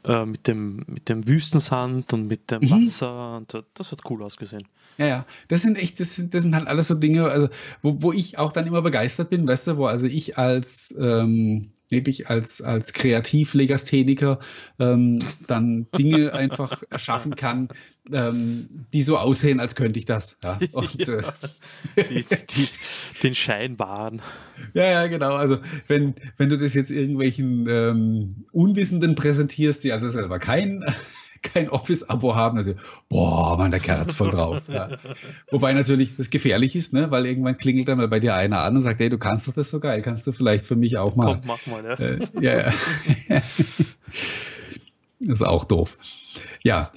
[0.04, 2.72] äh, mit, dem, mit dem Wüstensand und mit dem mhm.
[2.72, 3.38] Wasser.
[3.38, 4.68] Und das hat cool ausgesehen.
[4.98, 7.48] Ja, ja, das sind echt, das, das sind halt alles so Dinge, also
[7.82, 11.72] wo, wo ich auch dann immer begeistert bin, weißt du, wo also ich als ähm,
[11.90, 14.40] wirklich als, als Kreativlegastheniker
[14.80, 17.70] ähm, dann Dinge einfach erschaffen kann,
[18.12, 20.38] ähm, die so aussehen, als könnte ich das.
[20.50, 20.60] Ja.
[20.72, 21.22] Und, äh,
[21.96, 22.70] die, die,
[23.24, 24.22] den Schein wahren.
[24.74, 25.36] Ja, ja, genau.
[25.36, 30.84] Also wenn, wenn du das jetzt irgendwelchen ähm, Unwissenden präsentierst, die also selber kein
[31.42, 32.58] kein Office-Abo haben.
[32.58, 32.74] Also,
[33.08, 34.68] boah, man, der Kerl hat's voll drauf.
[34.68, 34.90] Ja.
[35.52, 37.12] Wobei natürlich das gefährlich ist, ne?
[37.12, 39.54] weil irgendwann klingelt dann mal bei dir einer an und sagt, hey, du kannst doch
[39.54, 41.36] das so geil, kannst du vielleicht für mich auch mal.
[41.36, 41.94] Komm, mach mal, ja.
[41.94, 42.74] Äh, ja, ja.
[45.20, 45.98] das ist auch doof.
[46.64, 46.92] Ja,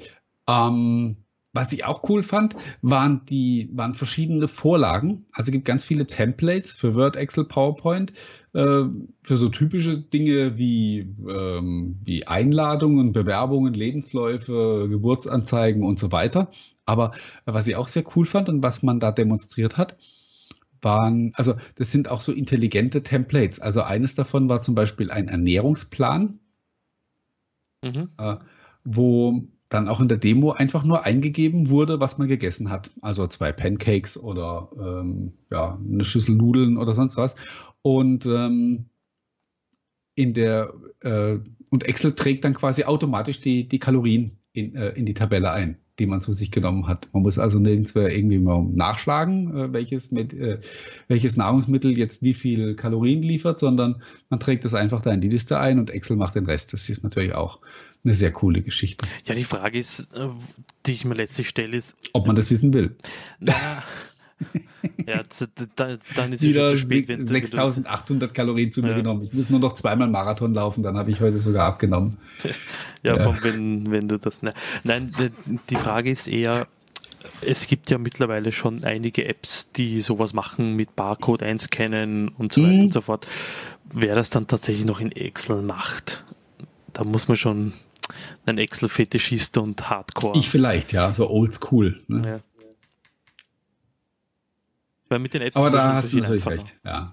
[0.49, 1.17] ähm,
[1.53, 5.27] was ich auch cool fand, waren die waren verschiedene Vorlagen.
[5.33, 8.13] Also es gibt ganz viele Templates für Word, Excel, PowerPoint
[8.55, 8.85] äh,
[9.23, 16.51] für so typische Dinge wie ähm, wie Einladungen, Bewerbungen, Lebensläufe, Geburtsanzeigen und so weiter.
[16.87, 17.13] Aber
[17.45, 19.97] was ich auch sehr cool fand und was man da demonstriert hat,
[20.81, 23.61] waren also das sind auch so intelligente Templates.
[23.61, 26.41] Also eines davon war zum Beispiel ein Ernährungsplan,
[27.85, 28.09] mhm.
[28.17, 28.37] äh,
[28.85, 32.91] wo dann auch in der Demo einfach nur eingegeben wurde, was man gegessen hat.
[33.01, 37.35] Also zwei Pancakes oder ähm, ja, eine Schüssel Nudeln oder sonst was.
[37.83, 38.87] Und ähm,
[40.15, 41.39] in der äh,
[41.71, 45.82] und Excel trägt dann quasi automatisch die, die Kalorien in, äh, in die Tabelle ein
[46.03, 47.09] die man zu sich genommen hat.
[47.13, 50.59] Man muss also nirgends irgendwie mal nachschlagen, äh, welches, mit, äh,
[51.07, 55.29] welches Nahrungsmittel jetzt wie viel Kalorien liefert, sondern man trägt das einfach da in die
[55.29, 56.73] Liste ein und Excel macht den Rest.
[56.73, 57.61] Das ist natürlich auch
[58.03, 59.07] eine sehr coole Geschichte.
[59.27, 60.29] Ja, die Frage ist, äh,
[60.87, 62.97] die ich mir letztlich stelle, ist, ob man das wissen will.
[63.39, 63.55] Na,
[65.07, 65.23] ja,
[65.77, 68.97] dann ist wieder 6800 Kalorien zu mir ja.
[68.97, 69.23] genommen.
[69.23, 72.19] Ich muss nur noch zweimal Marathon laufen, dann habe ich heute sogar abgenommen.
[73.05, 73.37] Ja, ja.
[73.43, 74.43] Wenn, wenn du das.
[74.43, 74.55] Ne.
[74.85, 75.13] Nein,
[75.71, 76.69] die Frage ist eher,
[77.41, 82.61] es gibt ja mittlerweile schon einige Apps, die sowas machen mit Barcode einscannen und so
[82.61, 82.67] mhm.
[82.67, 83.27] weiter und so fort.
[83.93, 86.23] Wer das dann tatsächlich noch in Excel macht,
[86.93, 87.73] da muss man schon
[88.47, 90.39] ein Excel-Fetischist und Hardcore.
[90.39, 92.01] Ich vielleicht, ja, so oldschool.
[92.09, 92.29] Ne?
[92.29, 92.37] Ja.
[95.13, 96.63] Weil mit den Apps Aber da hast du natürlich einfacher.
[96.63, 97.13] recht, ja.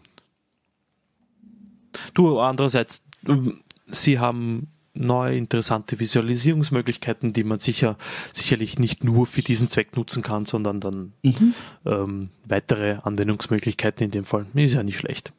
[2.13, 7.97] Du, andererseits, ähm, sie haben neue interessante Visualisierungsmöglichkeiten, die man sicher
[8.31, 11.53] sicherlich nicht nur für diesen Zweck nutzen kann, sondern dann mhm.
[11.85, 14.45] ähm, weitere Anwendungsmöglichkeiten in dem Fall.
[14.53, 15.33] Ist ja nicht schlecht.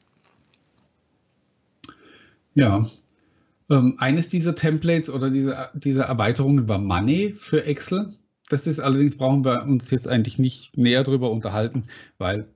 [2.55, 2.85] Ja.
[3.71, 8.13] Ähm, eines dieser Templates oder dieser, dieser Erweiterungen war Money für Excel.
[8.51, 11.85] Das ist allerdings, brauchen wir uns jetzt eigentlich nicht näher darüber unterhalten,
[12.19, 12.49] weil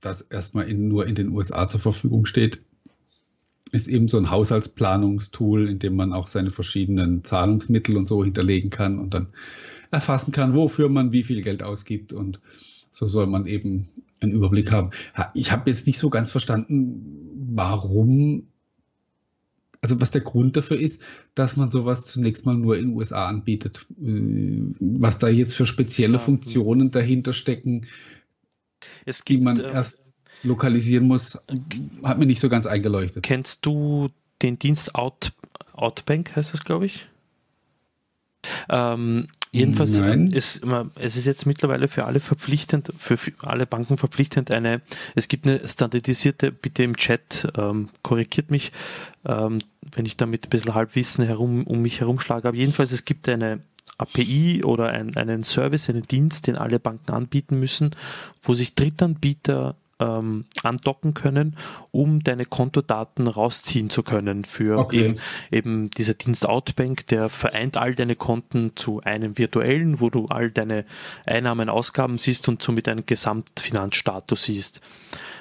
[0.00, 2.60] das erstmal in, nur in den USA zur Verfügung steht.
[3.72, 8.70] Ist eben so ein Haushaltsplanungstool, in dem man auch seine verschiedenen Zahlungsmittel und so hinterlegen
[8.70, 9.30] kann und dann
[9.90, 12.40] erfassen kann, wofür man wie viel Geld ausgibt und
[12.92, 13.88] so soll man eben
[14.20, 14.90] einen Überblick haben.
[15.34, 18.46] Ich habe jetzt nicht so ganz verstanden, warum
[19.82, 21.02] also was der Grund dafür ist,
[21.34, 23.86] dass man sowas zunächst mal nur in den USA anbietet.
[24.00, 27.86] Äh, was da jetzt für spezielle Funktionen dahinter stecken,
[29.04, 30.12] gibt, die man äh, erst
[30.44, 31.38] lokalisieren muss,
[32.02, 33.24] hat mir nicht so ganz eingeleuchtet.
[33.24, 34.08] Kennst du
[34.40, 35.32] den Dienst Out,
[35.72, 37.08] Outbank, heißt das, glaube ich?
[38.68, 39.98] Ähm, jedenfalls
[40.34, 40.62] ist
[40.96, 44.80] es ist jetzt mittlerweile für alle verpflichtend, für alle Banken verpflichtend eine,
[45.14, 48.72] es gibt eine standardisierte, bitte im Chat, ähm, korrigiert mich,
[49.24, 49.58] ähm,
[49.94, 53.60] wenn ich damit ein bisschen Halbwissen herum, um mich herumschlage, aber jedenfalls es gibt eine
[53.98, 57.90] API oder ein, einen Service, einen Dienst, den alle Banken anbieten müssen,
[58.40, 61.56] wo sich Drittanbieter ähm, andocken können,
[61.90, 65.00] um deine Kontodaten rausziehen zu können für okay.
[65.00, 65.18] eben,
[65.50, 70.50] eben dieser Dienst Outbank, der vereint all deine Konten zu einem virtuellen, wo du all
[70.50, 70.84] deine
[71.26, 74.80] Einnahmen, Ausgaben siehst und somit einen Gesamtfinanzstatus siehst.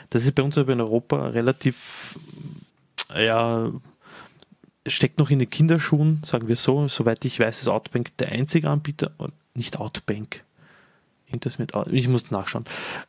[0.10, 2.18] Das ist bei uns aber in Europa relativ
[3.16, 3.72] ja,
[4.88, 6.88] steckt noch in den Kinderschuhen, sagen wir so.
[6.88, 9.12] Soweit ich weiß, ist Outbank der einzige Anbieter,
[9.54, 10.44] nicht Outbank.
[11.58, 12.66] Mit, ich muss nachschauen.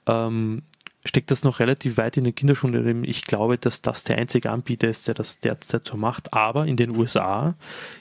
[0.07, 0.63] Ähm,
[1.05, 3.05] steckt das noch relativ weit in den Kinderschuhen.
[3.05, 6.33] Ich glaube, dass das der einzige Anbieter ist, der das derzeit so macht.
[6.33, 7.57] Aber in den USA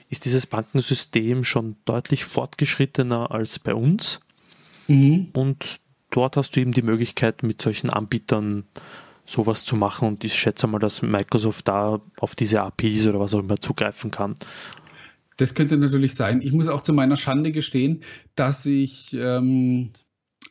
[0.09, 4.19] ist dieses Bankensystem schon deutlich fortgeschrittener als bei uns.
[4.87, 5.29] Mhm.
[5.33, 5.79] Und
[6.11, 8.65] dort hast du eben die Möglichkeit, mit solchen Anbietern
[9.25, 10.07] sowas zu machen.
[10.07, 14.11] Und ich schätze mal, dass Microsoft da auf diese APIs oder was auch immer zugreifen
[14.11, 14.35] kann.
[15.37, 16.41] Das könnte natürlich sein.
[16.41, 18.03] Ich muss auch zu meiner Schande gestehen,
[18.35, 19.91] dass ich ähm,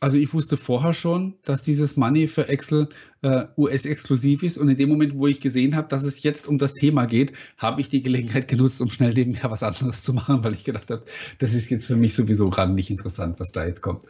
[0.01, 2.89] also ich wusste vorher schon, dass dieses Money für Excel
[3.21, 6.57] äh, US-exklusiv ist und in dem Moment, wo ich gesehen habe, dass es jetzt um
[6.57, 10.43] das Thema geht, habe ich die Gelegenheit genutzt, um schnell nebenher was anderes zu machen,
[10.43, 11.03] weil ich gedacht habe,
[11.37, 14.03] das ist jetzt für mich sowieso gerade nicht interessant, was da jetzt kommt.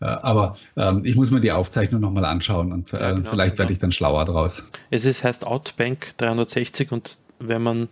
[0.00, 3.54] Äh, aber ähm, ich muss mir die Aufzeichnung nochmal anschauen und äh, ja, genau, vielleicht
[3.54, 3.58] genau.
[3.60, 4.66] werde ich dann schlauer draus.
[4.90, 7.88] Es ist, heißt Outbank 360 und wenn man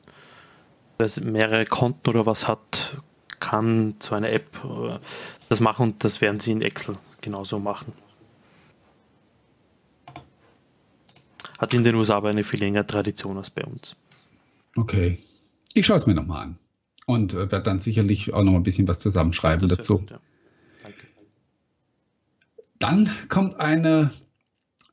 [1.22, 3.00] mehrere Konten oder was hat,
[3.38, 4.98] kann so eine App äh,
[5.48, 7.92] das machen und das werden sie in Excel genauso machen.
[11.58, 13.96] Hat in den USA aber eine viel längere Tradition als bei uns.
[14.76, 15.18] Okay.
[15.74, 16.58] Ich schaue es mir nochmal an.
[17.06, 19.98] Und äh, werde dann sicherlich auch noch ein bisschen was zusammenschreiben dazu.
[19.98, 20.20] Gut, ja.
[22.78, 24.12] Dann kommt eine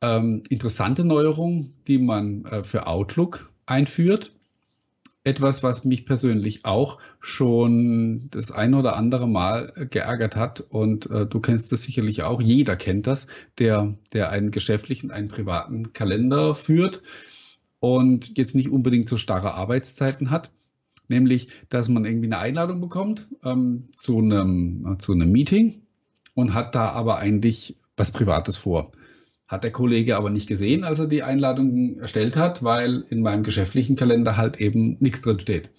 [0.01, 4.34] ähm, interessante Neuerung, die man äh, für Outlook einführt
[5.25, 10.61] etwas, was mich persönlich auch schon das ein oder andere Mal geärgert hat.
[10.61, 12.41] Und äh, du kennst das sicherlich auch.
[12.41, 17.01] Jeder kennt das, der, der einen geschäftlichen, einen privaten Kalender führt
[17.79, 20.51] und jetzt nicht unbedingt so starre Arbeitszeiten hat.
[21.07, 25.81] Nämlich, dass man irgendwie eine Einladung bekommt ähm, zu, einem, zu einem Meeting
[26.35, 28.91] und hat da aber eigentlich was Privates vor.
[29.47, 33.43] Hat der Kollege aber nicht gesehen, als er die Einladung erstellt hat, weil in meinem
[33.43, 35.69] geschäftlichen Kalender halt eben nichts drin steht.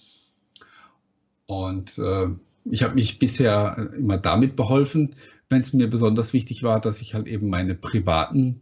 [1.46, 2.28] Und äh,
[2.64, 5.14] ich habe mich bisher immer damit beholfen,
[5.48, 8.60] wenn es mir besonders wichtig war, dass ich halt eben meine privaten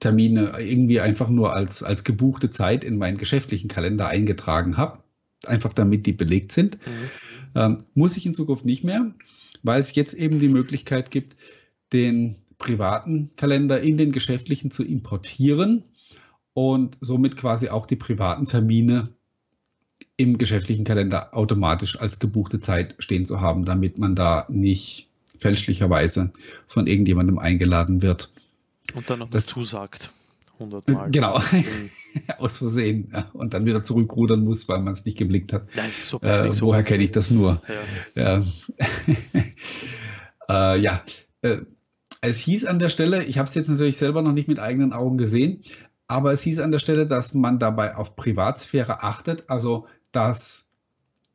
[0.00, 5.00] Termine irgendwie einfach nur als, als gebuchte Zeit in meinen geschäftlichen Kalender eingetragen habe,
[5.46, 6.78] einfach damit die belegt sind.
[6.86, 7.10] Mhm.
[7.54, 9.12] Ähm, muss ich in Zukunft nicht mehr,
[9.62, 11.36] weil es jetzt eben die Möglichkeit gibt,
[11.92, 15.84] den privaten Kalender in den geschäftlichen zu importieren
[16.54, 19.08] und somit quasi auch die privaten Termine
[20.16, 26.32] im geschäftlichen Kalender automatisch als gebuchte Zeit stehen zu haben, damit man da nicht fälschlicherweise
[26.66, 28.30] von irgendjemandem eingeladen wird.
[28.94, 30.10] Und dann noch das zusagt.
[30.54, 31.10] 100 Mal.
[31.10, 31.38] Genau.
[31.38, 31.90] Mhm.
[32.38, 33.10] Aus Versehen.
[33.12, 33.30] Ja.
[33.32, 35.66] Und dann wieder zurückrudern muss, weil man es nicht geblickt hat.
[35.74, 37.60] Ja, so äh, woher kenne ich das nur?
[38.14, 38.22] Ja.
[38.22, 38.44] Ja.
[40.76, 41.02] äh, ja.
[41.40, 41.62] Äh,
[42.22, 44.92] es hieß an der Stelle, ich habe es jetzt natürlich selber noch nicht mit eigenen
[44.92, 45.62] Augen gesehen,
[46.06, 50.70] aber es hieß an der Stelle, dass man dabei auf Privatsphäre achtet, also dass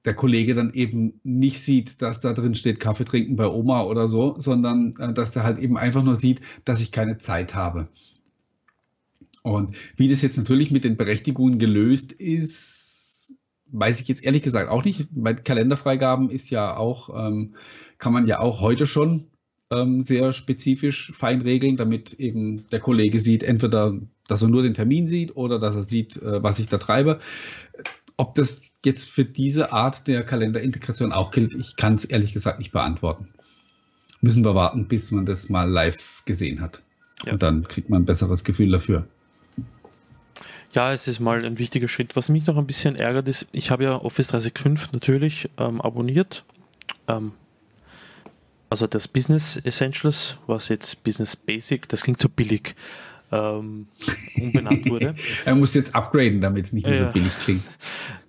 [0.05, 4.07] der Kollege dann eben nicht sieht, dass da drin steht Kaffee trinken bei Oma oder
[4.07, 7.89] so, sondern äh, dass er halt eben einfach nur sieht, dass ich keine Zeit habe.
[9.43, 13.35] Und wie das jetzt natürlich mit den Berechtigungen gelöst ist,
[13.71, 15.07] weiß ich jetzt ehrlich gesagt auch nicht.
[15.11, 17.55] Bei Kalenderfreigaben ist ja auch, ähm,
[17.97, 19.27] kann man ja auch heute schon
[19.71, 24.73] ähm, sehr spezifisch fein regeln, damit eben der Kollege sieht, entweder, dass er nur den
[24.73, 27.19] Termin sieht oder dass er sieht, äh, was ich da treibe.
[28.15, 32.59] Ob das jetzt für diese Art der Kalenderintegration auch gilt, ich kann es ehrlich gesagt
[32.59, 33.29] nicht beantworten.
[34.21, 36.81] Müssen wir warten, bis man das mal live gesehen hat.
[37.25, 37.33] Ja.
[37.33, 39.07] Und dann kriegt man ein besseres Gefühl dafür.
[40.73, 42.15] Ja, es ist mal ein wichtiger Schritt.
[42.15, 46.43] Was mich noch ein bisschen ärgert, ist, ich habe ja Office 365 natürlich ähm, abonniert.
[47.07, 47.33] Ähm,
[48.69, 52.75] also das Business Essentials, was jetzt Business Basic, das klingt so billig,
[53.31, 53.87] ähm,
[54.35, 55.15] umbenannt wurde.
[55.45, 57.63] er muss jetzt upgraden, damit es nicht mehr so billig klingt.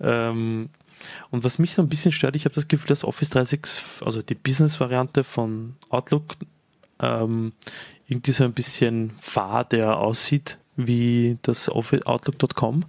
[0.00, 0.70] Ähm,
[1.30, 4.22] und was mich so ein bisschen stört, ich habe das Gefühl, dass Office 365, also
[4.22, 6.36] die Business-Variante von Outlook,
[7.00, 7.52] ähm,
[8.08, 12.84] irgendwie so ein bisschen fade aussieht wie das Outlook.com.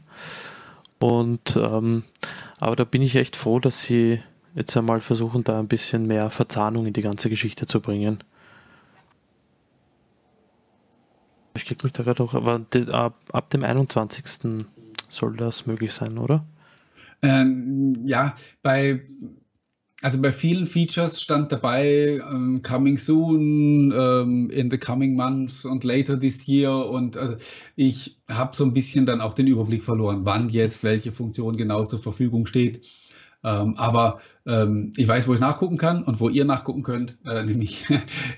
[0.99, 2.03] Und ähm,
[2.59, 4.21] aber da bin ich echt froh, dass sie
[4.55, 8.23] jetzt einmal versuchen, da ein bisschen mehr Verzahnung in die ganze Geschichte zu bringen.
[11.55, 12.65] Ich krieg mich da gerade auch, aber
[13.31, 14.65] ab, dem 21.
[15.07, 16.45] soll das möglich sein, oder?
[17.21, 19.01] Ähm, ja, bei
[20.01, 25.83] also bei vielen Features stand dabei ähm, coming soon, ähm, in the coming month und
[25.83, 27.35] later this year und uh,
[27.75, 31.85] ich habe so ein bisschen dann auch den Überblick verloren, wann jetzt welche Funktion genau
[31.85, 32.85] zur Verfügung steht.
[33.43, 37.43] Ähm, aber ähm, ich weiß, wo ich nachgucken kann und wo ihr nachgucken könnt, äh,
[37.45, 37.85] nämlich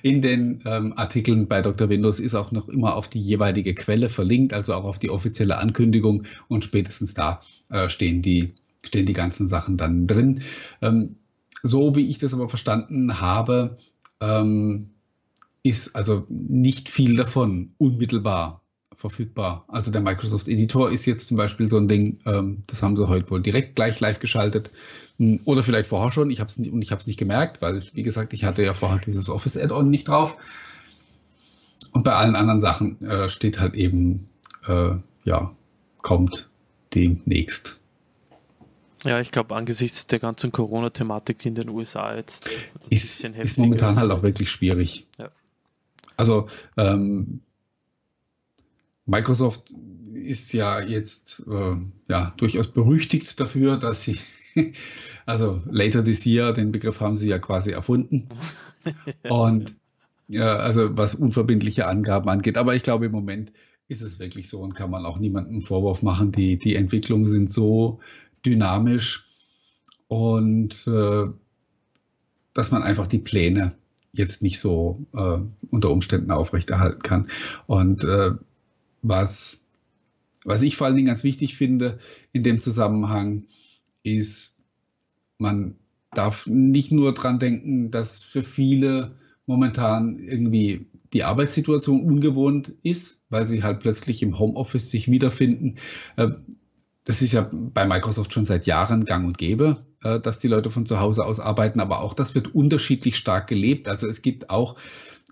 [0.03, 1.89] in den ähm, Artikeln bei Dr.
[1.89, 5.57] Windows ist auch noch immer auf die jeweilige Quelle verlinkt, also auch auf die offizielle
[5.57, 10.41] Ankündigung und spätestens da äh, stehen die stehen die ganzen Sachen dann drin.
[10.81, 11.17] Ähm,
[11.63, 13.77] so wie ich das aber verstanden habe,
[14.19, 14.91] ähm,
[15.63, 18.60] ist also nicht viel davon unmittelbar
[18.93, 19.65] verfügbar.
[19.67, 23.07] Also der Microsoft Editor ist jetzt zum Beispiel so ein Ding, ähm, das haben sie
[23.07, 24.71] heute wohl direkt gleich live geschaltet.
[25.17, 27.83] Hm, oder vielleicht vorher schon, ich habe es und ich habe es nicht gemerkt, weil,
[27.93, 30.37] wie gesagt, ich hatte ja vorher dieses Office Add-on nicht drauf.
[31.93, 34.29] Und bei allen anderen Sachen äh, steht halt eben,
[34.67, 34.91] äh,
[35.25, 35.55] ja,
[36.01, 36.49] kommt
[36.93, 37.79] demnächst.
[39.03, 42.49] Ja, ich glaube, angesichts der ganzen Corona-Thematik in den USA jetzt
[42.89, 45.07] ist, ist momentan halt auch wirklich schwierig.
[45.17, 45.31] Ja.
[46.17, 47.41] Also ähm,
[49.11, 49.73] Microsoft
[50.13, 51.75] ist ja jetzt äh,
[52.07, 54.17] ja durchaus berüchtigt dafür, dass sie
[55.25, 58.29] also later this year, den Begriff haben sie ja quasi erfunden.
[59.29, 59.75] Und
[60.27, 62.57] ja, also was unverbindliche Angaben angeht.
[62.57, 63.51] Aber ich glaube, im Moment
[63.89, 66.31] ist es wirklich so und kann man auch niemandem einen Vorwurf machen.
[66.31, 67.99] Die, die Entwicklungen sind so
[68.45, 69.27] dynamisch
[70.07, 71.25] und äh,
[72.53, 73.73] dass man einfach die Pläne
[74.13, 75.39] jetzt nicht so äh,
[75.69, 77.27] unter Umständen aufrechterhalten kann.
[77.67, 78.31] Und äh,
[79.01, 79.67] was,
[80.43, 81.99] was ich vor allen Dingen ganz wichtig finde
[82.31, 83.45] in dem Zusammenhang,
[84.03, 84.59] ist,
[85.37, 85.75] man
[86.11, 93.45] darf nicht nur dran denken, dass für viele momentan irgendwie die Arbeitssituation ungewohnt ist, weil
[93.45, 95.77] sie halt plötzlich im Homeoffice sich wiederfinden.
[96.15, 96.29] Äh,
[97.03, 100.69] das ist ja bei Microsoft schon seit Jahren gang und gäbe, äh, dass die Leute
[100.69, 103.87] von zu Hause aus arbeiten, aber auch das wird unterschiedlich stark gelebt.
[103.87, 104.75] Also es gibt auch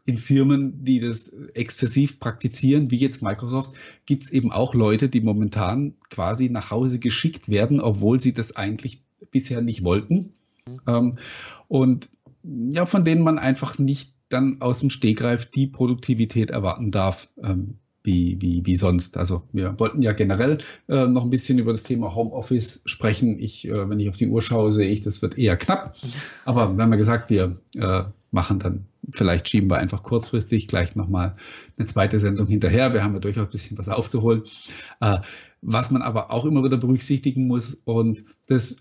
[0.06, 3.76] in Firmen, die das exzessiv praktizieren, wie jetzt Microsoft,
[4.06, 8.56] gibt es eben auch Leute, die momentan quasi nach Hause geschickt werden, obwohl sie das
[8.56, 10.34] eigentlich bisher nicht wollten.
[10.86, 11.16] Mhm.
[11.68, 12.10] und
[12.43, 17.76] ja, von denen man einfach nicht dann aus dem Stegreif die Produktivität erwarten darf, ähm,
[18.04, 19.18] wie, wie, wie sonst.
[19.18, 23.39] Also wir wollten ja generell äh, noch ein bisschen über das Thema Homeoffice sprechen.
[23.39, 25.95] Ich, äh, wenn ich auf die Uhr schaue, sehe ich, das wird eher knapp.
[26.45, 30.95] Aber wir haben ja gesagt, wir äh, machen dann, vielleicht schieben wir einfach kurzfristig gleich
[30.95, 31.34] nochmal
[31.78, 32.93] eine zweite Sendung hinterher.
[32.93, 34.43] Wir haben ja durchaus ein bisschen was aufzuholen.
[35.01, 35.20] Äh,
[35.62, 38.78] was man aber auch immer wieder berücksichtigen muss, und das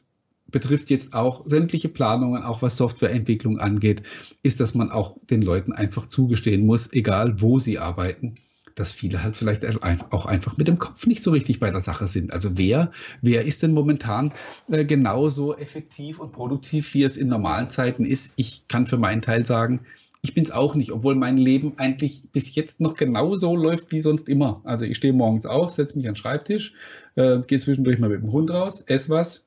[0.51, 4.03] betrifft jetzt auch sämtliche Planungen, auch was Softwareentwicklung angeht,
[4.43, 8.37] ist, dass man auch den Leuten einfach zugestehen muss, egal wo sie arbeiten,
[8.79, 9.65] dass viele halt vielleicht
[10.13, 12.33] auch einfach mit dem Kopf nicht so richtig bei der Sache sind.
[12.33, 14.33] Also wer, wer ist denn momentan
[14.69, 18.33] äh, genauso effektiv und produktiv, wie es in normalen Zeiten ist?
[18.37, 19.81] Ich kann für meinen Teil sagen,
[20.23, 24.01] ich bin es auch nicht, obwohl mein Leben eigentlich bis jetzt noch genauso läuft wie
[24.01, 24.61] sonst immer.
[24.65, 26.75] Also ich stehe morgens auf, setze mich an den Schreibtisch,
[27.15, 29.47] äh, gehe zwischendurch mal mit dem Hund raus, esse was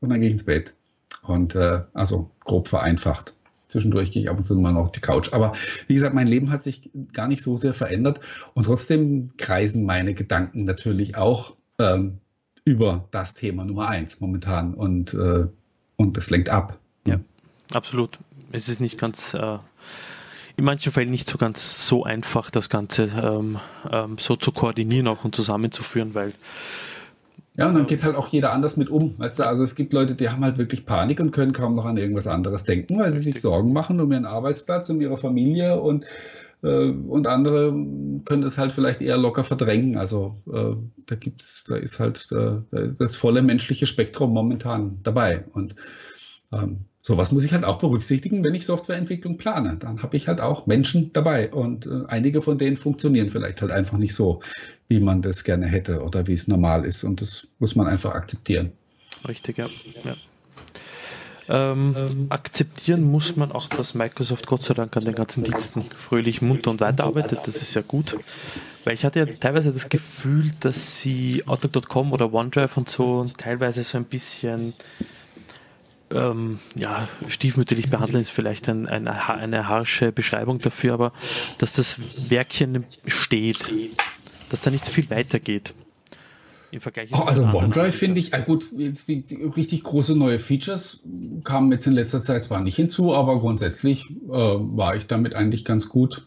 [0.00, 0.74] und dann gehe ich ins Bett.
[1.22, 3.34] Und äh, also grob vereinfacht.
[3.68, 5.32] Zwischendurch gehe ich ab und zu mal noch auf die Couch.
[5.32, 5.52] Aber
[5.86, 8.20] wie gesagt, mein Leben hat sich gar nicht so sehr verändert.
[8.54, 12.18] Und trotzdem kreisen meine Gedanken natürlich auch ähm,
[12.64, 14.74] über das Thema Nummer eins momentan.
[14.74, 15.46] Und, äh,
[15.96, 16.78] und das lenkt ab.
[17.06, 17.20] Ja,
[17.72, 18.18] absolut.
[18.50, 19.34] Es ist nicht ganz.
[20.56, 23.58] In manchen Fällen nicht so ganz so einfach, das Ganze ähm,
[23.90, 26.34] ähm, so zu koordinieren auch und zusammenzuführen, weil
[27.54, 29.18] ja, und dann geht halt auch jeder anders mit um.
[29.18, 31.84] Weißt du, also es gibt Leute, die haben halt wirklich Panik und können kaum noch
[31.84, 35.78] an irgendwas anderes denken, weil sie sich Sorgen machen um ihren Arbeitsplatz, um ihre Familie
[35.78, 36.06] und,
[36.62, 37.72] äh, und andere
[38.24, 39.98] können das halt vielleicht eher locker verdrängen.
[39.98, 45.00] Also äh, da gibt's, da ist halt äh, da ist das volle menschliche Spektrum momentan
[45.02, 45.44] dabei.
[45.52, 45.74] Und
[46.52, 49.76] ähm, sowas muss ich halt auch berücksichtigen, wenn ich Softwareentwicklung plane.
[49.76, 53.72] Dann habe ich halt auch Menschen dabei und äh, einige von denen funktionieren vielleicht halt
[53.72, 54.40] einfach nicht so,
[54.88, 57.02] wie man das gerne hätte oder wie es normal ist.
[57.02, 58.72] Und das muss man einfach akzeptieren.
[59.26, 59.68] Richtig, ja.
[60.04, 60.14] ja.
[61.48, 66.40] Ähm, akzeptieren muss man auch, dass Microsoft Gott sei Dank an den ganzen Diensten fröhlich,
[66.40, 67.40] munter und weiterarbeitet.
[67.46, 68.16] Das ist ja gut.
[68.84, 73.82] Weil ich hatte ja teilweise das Gefühl, dass sie Outlook.com oder OneDrive und so teilweise
[73.82, 74.74] so ein bisschen
[76.14, 81.12] ähm, ja, stiefmütterlich behandeln ist vielleicht ein, ein, eine harsche Beschreibung dafür, aber
[81.58, 83.72] dass das Werkchen steht,
[84.50, 85.74] dass da nicht viel weitergeht.
[86.70, 90.38] Im Vergleich oh, also OneDrive finde ich, äh, gut, jetzt die, die, richtig große neue
[90.38, 91.00] Features
[91.44, 95.66] kamen jetzt in letzter Zeit zwar nicht hinzu, aber grundsätzlich äh, war ich damit eigentlich
[95.66, 96.26] ganz gut.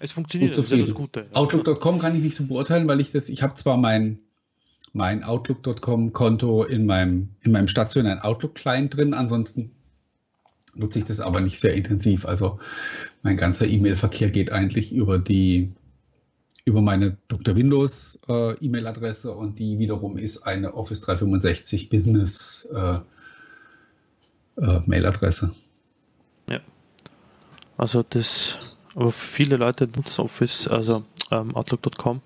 [0.00, 1.26] Es funktioniert, gut das ist das Gute.
[1.34, 4.18] Outlook.com kann ich nicht so beurteilen, weil ich das, ich habe zwar mein
[4.92, 9.14] mein Outlook.com-Konto in meinem, in meinem stationären Outlook-Client drin.
[9.14, 9.70] Ansonsten
[10.74, 12.26] nutze ich das aber nicht sehr intensiv.
[12.26, 12.58] Also
[13.22, 15.72] mein ganzer E-Mail-Verkehr geht eigentlich über die
[16.64, 17.56] über meine Dr.
[17.56, 22.98] Windows äh, E-Mail-Adresse und die wiederum ist eine Office 365 Business äh,
[24.58, 25.52] äh, Mail-Adresse.
[26.48, 26.60] Ja.
[27.76, 32.20] Also das, aber viele Leute nutzen Office, also ähm, Outlook.com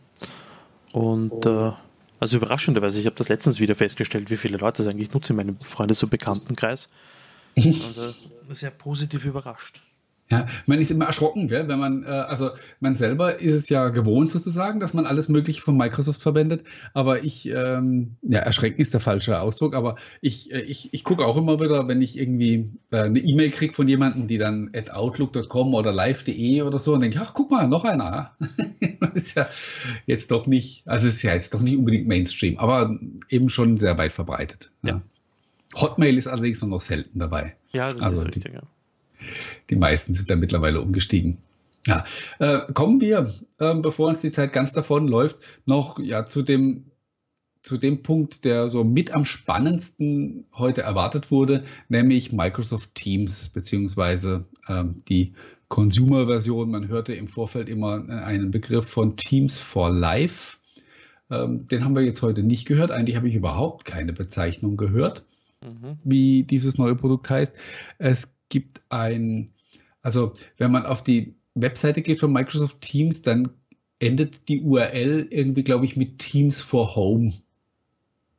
[0.92, 1.72] und äh,
[2.18, 5.36] Also überraschenderweise, ich habe das letztens wieder festgestellt, wie viele Leute es eigentlich nutzen in
[5.36, 6.88] meinem Freundes- und Bekanntenkreis.
[7.56, 9.80] Und äh, sehr positiv überrascht.
[10.28, 11.68] Ja, man ist immer erschrocken, gell?
[11.68, 12.50] wenn man, äh, also
[12.80, 16.64] man selber ist es ja gewohnt sozusagen, dass man alles Mögliche von Microsoft verwendet,
[16.94, 21.24] aber ich, ähm, ja, erschrecken ist der falsche Ausdruck, aber ich, äh, ich, ich gucke
[21.24, 24.90] auch immer wieder, wenn ich irgendwie äh, eine E-Mail kriege von jemandem, die dann at
[24.90, 28.32] outlook.com oder live.de oder so und denke, ach, guck mal, noch einer.
[29.14, 29.48] ist ja
[30.06, 32.98] jetzt doch nicht, also ist ja jetzt doch nicht unbedingt Mainstream, aber
[33.30, 34.72] eben schon sehr weit verbreitet.
[34.82, 34.94] Ja.
[34.94, 35.02] Ja.
[35.80, 37.54] Hotmail ist allerdings nur noch selten dabei.
[37.72, 38.62] Ja, das also ist richtig, ja.
[39.70, 41.38] Die meisten sind da mittlerweile umgestiegen.
[41.86, 42.04] Ja,
[42.38, 46.84] äh, kommen wir, äh, bevor uns die Zeit ganz davon läuft, noch ja zu dem
[47.66, 54.44] zu dem Punkt, der so mit am spannendsten heute erwartet wurde, nämlich Microsoft Teams beziehungsweise
[54.68, 55.32] ähm, die
[55.66, 56.70] Consumer-Version.
[56.70, 60.58] Man hörte im Vorfeld immer einen Begriff von Teams for Life.
[61.28, 62.92] Ähm, den haben wir jetzt heute nicht gehört.
[62.92, 65.24] Eigentlich habe ich überhaupt keine Bezeichnung gehört,
[65.64, 65.98] mhm.
[66.04, 67.52] wie dieses neue Produkt heißt.
[67.98, 69.50] Es gibt ein,
[70.06, 73.48] also wenn man auf die Webseite geht von Microsoft Teams, dann
[73.98, 77.32] endet die URL irgendwie, glaube ich, mit Teams for Home.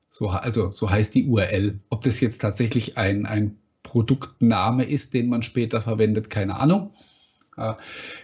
[0.10, 1.78] So, also so heißt die URL.
[1.90, 6.94] Ob das jetzt tatsächlich ein, ein Produktname ist, den man später verwendet, keine Ahnung.
[7.58, 7.74] Äh,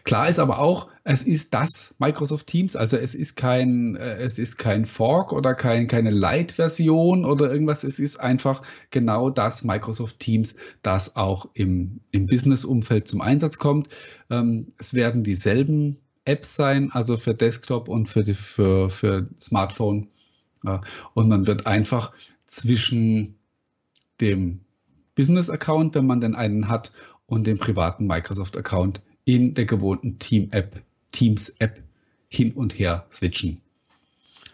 [0.04, 4.38] klar ist aber auch, es ist das Microsoft Teams, also es ist kein, äh, es
[4.38, 8.62] ist kein Fork oder kein, keine Light-Version oder irgendwas, es ist einfach
[8.92, 13.90] genau das Microsoft Teams, das auch im, im Business-Umfeld zum Einsatz kommt.
[14.30, 20.08] Ähm, es werden dieselben Apps sein, also für Desktop und für, die, für, für Smartphone.
[21.14, 22.14] und man wird einfach
[22.46, 23.36] zwischen
[24.22, 24.62] dem
[25.16, 26.94] Business-Account, wenn man denn einen hat,
[27.26, 31.82] und dem privaten Microsoft-Account in der gewohnten Team-App, Teams-App
[32.28, 33.62] hin und her switchen,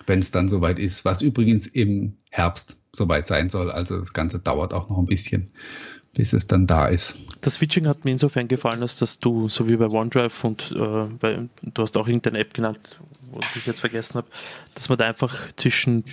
[0.06, 3.72] wenn es dann soweit ist, was übrigens im Herbst soweit sein soll.
[3.72, 5.52] Also das Ganze dauert auch noch ein bisschen,
[6.14, 7.18] bis es dann da ist.
[7.42, 11.06] Das Switching hat mir insofern gefallen, als dass du, so wie bei OneDrive und äh,
[11.20, 13.00] bei, du hast auch irgendeine App genannt,
[13.32, 14.28] wo ich jetzt vergessen habe,
[14.76, 16.04] dass man da einfach zwischen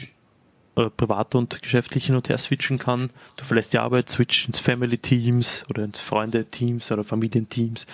[0.76, 3.10] äh, privat und geschäftlich hin und her switchen kann.
[3.36, 7.86] Du verlässt die Arbeit, switch ins Family Teams oder ins Freunde Teams oder Familienteams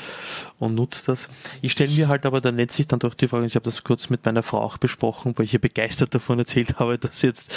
[0.58, 1.28] und nutzt das.
[1.60, 4.10] Ich stelle mir halt aber dann letztlich dann doch die Frage, ich habe das kurz
[4.10, 7.52] mit meiner Frau auch besprochen, weil ich ihr begeistert davon erzählt habe, dass jetzt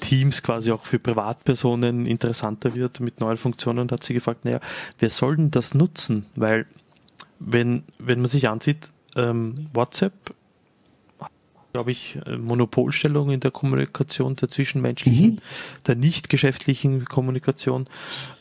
[0.00, 4.60] Teams quasi auch für Privatpersonen interessanter wird mit neuen Funktionen und hat sie gefragt, naja,
[4.98, 6.26] wer soll denn das nutzen?
[6.34, 6.66] Weil
[7.38, 10.34] wenn, wenn man sich ansieht, ähm, WhatsApp
[11.74, 15.38] glaube ich, äh, Monopolstellung in der Kommunikation, der zwischenmenschlichen, mhm.
[15.84, 17.88] der nicht geschäftlichen Kommunikation.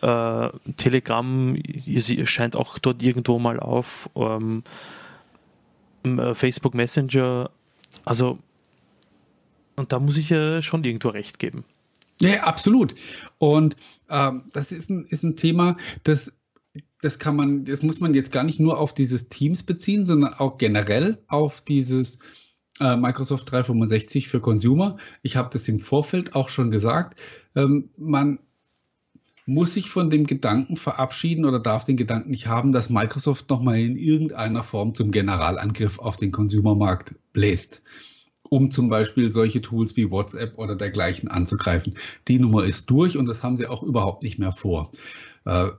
[0.04, 1.58] Äh, Telegram
[2.26, 4.08] scheint auch dort irgendwo mal auf.
[4.16, 4.64] Ähm,
[6.06, 7.50] äh, Facebook Messenger,
[8.06, 8.38] also
[9.78, 11.64] und da muss ich ja schon irgendwo recht geben.
[12.22, 12.94] Ja, absolut.
[13.40, 13.76] Und
[14.12, 16.32] ähm, das ist ein, ist ein Thema, das
[17.02, 20.36] das kann man, das muss man jetzt gar nicht nur auf dieses Teams beziehen, sondern
[20.36, 22.20] auch generell auf dieses
[22.80, 24.98] äh, Microsoft 365 für Consumer.
[25.22, 27.20] Ich habe das im Vorfeld auch schon gesagt.
[27.56, 28.40] Ähm, man
[29.46, 33.78] muss sich von dem Gedanken verabschieden oder darf den Gedanken nicht haben, dass Microsoft nochmal
[33.80, 37.84] in irgendeiner Form zum Generalangriff auf den Consumermarkt bläst,
[38.44, 41.96] um zum Beispiel solche Tools wie WhatsApp oder dergleichen anzugreifen.
[42.28, 44.92] Die Nummer ist durch und das haben sie auch überhaupt nicht mehr vor.
[45.46, 45.72] Äh,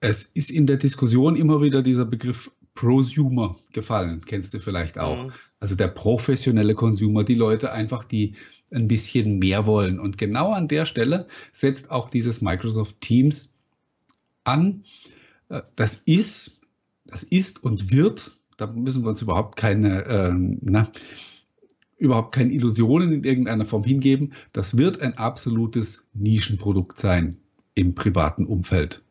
[0.00, 5.24] es ist in der Diskussion immer wieder dieser Begriff Prosumer gefallen, kennst du vielleicht auch.
[5.24, 5.32] Mhm.
[5.58, 8.34] Also der professionelle Consumer, die Leute einfach, die
[8.70, 9.98] ein bisschen mehr wollen.
[9.98, 13.52] Und genau an der Stelle setzt auch dieses Microsoft Teams
[14.44, 14.84] an.
[15.48, 16.60] Äh, das ist,
[17.06, 20.90] das ist und wird, da müssen wir uns überhaupt keine, ähm, na,
[21.98, 24.34] überhaupt keine Illusionen in irgendeiner Form hingeben.
[24.52, 27.38] Das wird ein absolutes Nischenprodukt sein
[27.74, 29.02] im privaten Umfeld.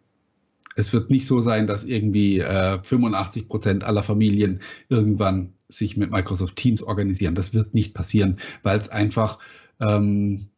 [0.76, 6.12] Es wird nicht so sein, dass irgendwie äh, 85 Prozent aller Familien irgendwann sich mit
[6.12, 7.36] Microsoft Teams organisieren.
[7.36, 9.40] Das wird nicht passieren, weil es einfach,
[9.80, 10.50] ähm,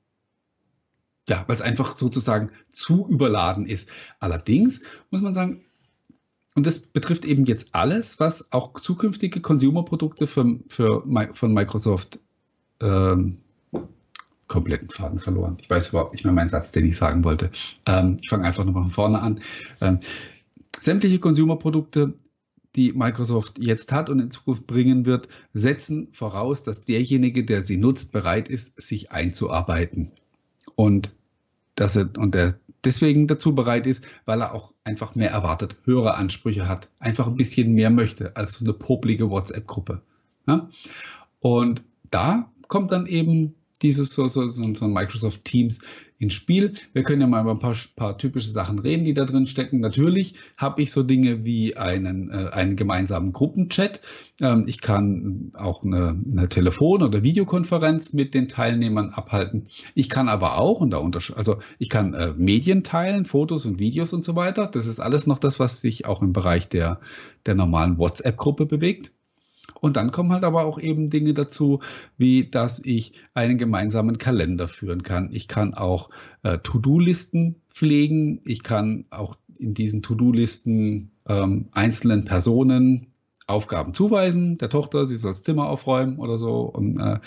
[1.29, 3.89] ja, weil es einfach sozusagen zu überladen ist.
[4.19, 5.63] Allerdings muss man sagen,
[6.55, 11.03] und das betrifft eben jetzt alles, was auch zukünftige Consumer-Produkte für, für,
[11.33, 12.19] von Microsoft
[12.81, 13.37] ähm,
[14.47, 15.57] kompletten Faden verloren.
[15.61, 17.49] Ich weiß überhaupt nicht mehr meinen Satz, den ich sagen wollte.
[17.85, 19.39] Ähm, ich fange einfach nochmal von vorne an.
[19.81, 19.99] Ähm,
[20.79, 22.13] sämtliche Consumer-Produkte,
[22.75, 27.77] die Microsoft jetzt hat und in Zukunft bringen wird, setzen voraus, dass derjenige, der sie
[27.77, 30.11] nutzt, bereit ist, sich einzuarbeiten.
[30.75, 31.11] Und
[31.75, 36.15] dass er, und der deswegen dazu bereit ist, weil er auch einfach mehr erwartet, höhere
[36.15, 40.01] Ansprüche hat, einfach ein bisschen mehr möchte als so eine poplige WhatsApp-Gruppe.
[40.47, 40.69] Ja?
[41.39, 45.79] Und da kommt dann eben dieses so, so, so, so Microsoft Teams
[46.19, 46.73] ins Spiel.
[46.93, 49.79] Wir können ja mal über ein paar, paar typische Sachen reden, die da drin stecken.
[49.79, 54.01] Natürlich habe ich so Dinge wie einen, äh, einen gemeinsamen Gruppenchat.
[54.41, 59.67] Ähm, ich kann auch eine, eine Telefon- oder Videokonferenz mit den Teilnehmern abhalten.
[59.93, 61.01] Ich kann aber auch, und da
[61.35, 64.67] also ich kann äh, Medien teilen, Fotos und Videos und so weiter.
[64.67, 66.99] Das ist alles noch das, was sich auch im Bereich der,
[67.45, 69.11] der normalen WhatsApp-Gruppe bewegt.
[69.81, 71.79] Und dann kommen halt aber auch eben Dinge dazu,
[72.17, 75.29] wie dass ich einen gemeinsamen Kalender führen kann.
[75.31, 76.09] Ich kann auch
[76.43, 78.41] äh, To-Do-Listen pflegen.
[78.45, 83.07] Ich kann auch in diesen To-Do-Listen ähm, einzelnen Personen
[83.47, 84.57] Aufgaben zuweisen.
[84.57, 86.61] Der Tochter, sie soll das Zimmer aufräumen oder so.
[86.61, 87.19] Und, äh,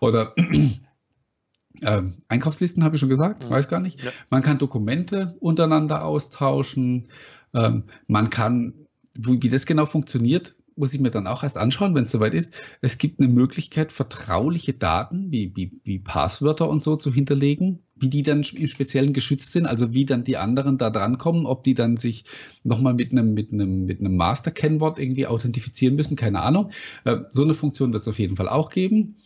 [0.00, 0.34] oder
[1.80, 3.50] äh, Einkaufslisten habe ich schon gesagt, mhm.
[3.50, 4.02] weiß gar nicht.
[4.02, 4.10] Ja.
[4.28, 7.08] Man kann Dokumente untereinander austauschen.
[7.54, 8.74] Ähm, man kann,
[9.14, 12.34] wie, wie das genau funktioniert, muss ich mir dann auch erst anschauen, wenn es soweit
[12.34, 12.54] ist.
[12.80, 18.08] Es gibt eine Möglichkeit, vertrauliche Daten wie, wie, wie Passwörter und so zu hinterlegen, wie
[18.08, 21.74] die dann im Speziellen geschützt sind, also wie dann die anderen da drankommen, ob die
[21.74, 22.24] dann sich
[22.64, 26.70] nochmal mit einem, mit einem, mit einem Master-Kennwort irgendwie authentifizieren müssen, keine Ahnung.
[27.04, 29.16] Äh, so eine Funktion wird es auf jeden Fall auch geben.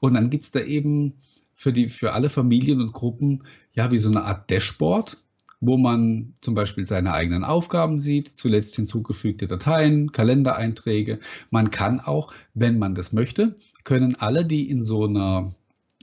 [0.00, 1.14] Und dann gibt es da eben
[1.54, 5.18] für, die, für alle Familien und Gruppen ja wie so eine Art Dashboard,
[5.60, 11.20] wo man zum Beispiel seine eigenen Aufgaben sieht, zuletzt hinzugefügte Dateien, Kalendereinträge.
[11.50, 15.54] Man kann auch, wenn man das möchte, können alle, die in so einer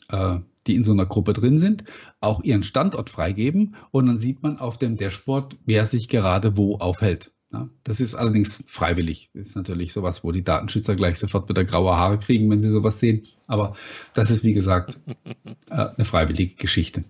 [0.10, 1.84] äh, die in so einer Gruppe drin sind,
[2.22, 6.78] auch ihren Standort freigeben und dann sieht man auf dem Dashboard, wer sich gerade wo
[6.78, 7.32] aufhält.
[7.51, 9.30] Ja, das ist allerdings freiwillig.
[9.36, 12.70] Das ist natürlich sowas, wo die Datenschützer gleich sofort wieder graue Haare kriegen, wenn sie
[12.70, 13.28] sowas sehen.
[13.45, 13.76] Aber
[14.16, 14.99] das ist, wie gesagt,
[15.70, 17.04] äh, eine freiwillige Geschichte.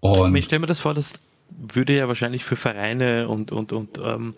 [0.00, 1.14] Und ich stelle mir das vor, das
[1.50, 4.34] würde ja wahrscheinlich für Vereine und, und, und ähm,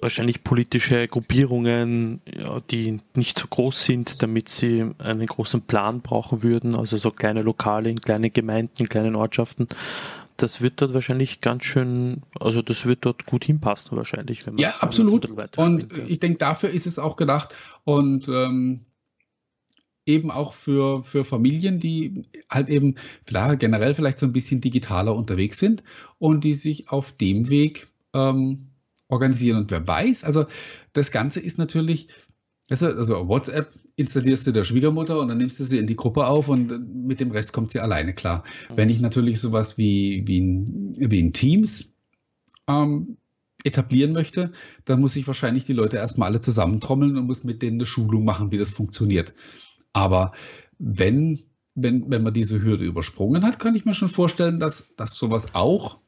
[0.00, 6.42] wahrscheinlich politische Gruppierungen, ja, die nicht so groß sind, damit sie einen großen Plan brauchen
[6.42, 9.68] würden, also so kleine Lokale in kleinen Gemeinden, in kleinen Ortschaften.
[10.36, 14.46] Das wird dort wahrscheinlich ganz schön, also das wird dort gut hinpassen wahrscheinlich.
[14.46, 15.28] Wenn ja, absolut.
[15.58, 17.54] Und ich denke, dafür ist es auch gedacht.
[17.84, 18.86] Und ähm,
[20.10, 22.96] eben auch für, für Familien, die halt eben
[23.26, 25.82] klar, generell vielleicht so ein bisschen digitaler unterwegs sind
[26.18, 28.66] und die sich auf dem Weg ähm,
[29.08, 29.58] organisieren.
[29.58, 30.46] Und wer weiß, also
[30.92, 32.08] das Ganze ist natürlich,
[32.68, 36.26] also, also WhatsApp installierst du der Schwiegermutter und dann nimmst du sie in die Gruppe
[36.26, 38.44] auf und mit dem Rest kommt sie alleine klar.
[38.70, 38.76] Mhm.
[38.76, 41.92] Wenn ich natürlich sowas wie, wie, ein, wie ein Teams
[42.68, 43.16] ähm,
[43.64, 44.52] etablieren möchte,
[44.84, 48.24] dann muss ich wahrscheinlich die Leute erstmal alle zusammentrommeln und muss mit denen eine Schulung
[48.24, 49.34] machen, wie das funktioniert.
[49.92, 50.32] Aber
[50.78, 51.40] wenn,
[51.74, 55.54] wenn, wenn man diese Hürde übersprungen hat, kann ich mir schon vorstellen, dass, dass sowas
[55.54, 55.98] auch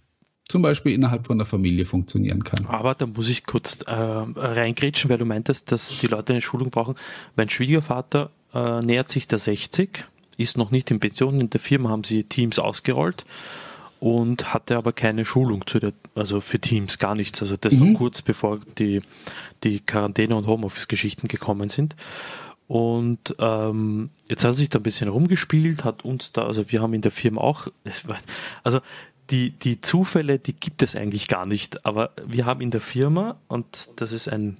[0.48, 2.66] zum Beispiel innerhalb von der Familie funktionieren kann.
[2.66, 6.70] Aber da muss ich kurz äh, reingrätschen, weil du meintest, dass die Leute eine Schulung
[6.70, 6.96] brauchen.
[7.36, 10.04] Mein Schwiegervater äh, nähert sich der 60,
[10.36, 11.40] ist noch nicht in Pension.
[11.40, 13.24] In der Firma haben sie Teams ausgerollt
[14.00, 17.40] und hatte aber keine Schulung zu der, also für Teams gar nichts.
[17.40, 17.80] Also das mhm.
[17.80, 18.98] war kurz bevor die,
[19.62, 21.94] die Quarantäne- und Homeoffice-Geschichten gekommen sind.
[22.68, 26.80] Und ähm, jetzt hat er sich da ein bisschen rumgespielt, hat uns da, also wir
[26.80, 27.68] haben in der Firma auch,
[28.62, 28.80] also
[29.30, 33.36] die, die Zufälle, die gibt es eigentlich gar nicht, aber wir haben in der Firma,
[33.48, 34.58] und das ist ein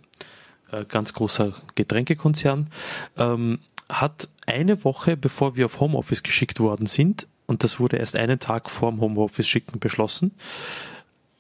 [0.71, 2.69] äh, ganz großer Getränkekonzern,
[3.17, 8.17] ähm, hat eine Woche, bevor wir auf Homeoffice geschickt worden sind, und das wurde erst
[8.17, 10.33] einen Tag vor dem Homeoffice schicken beschlossen,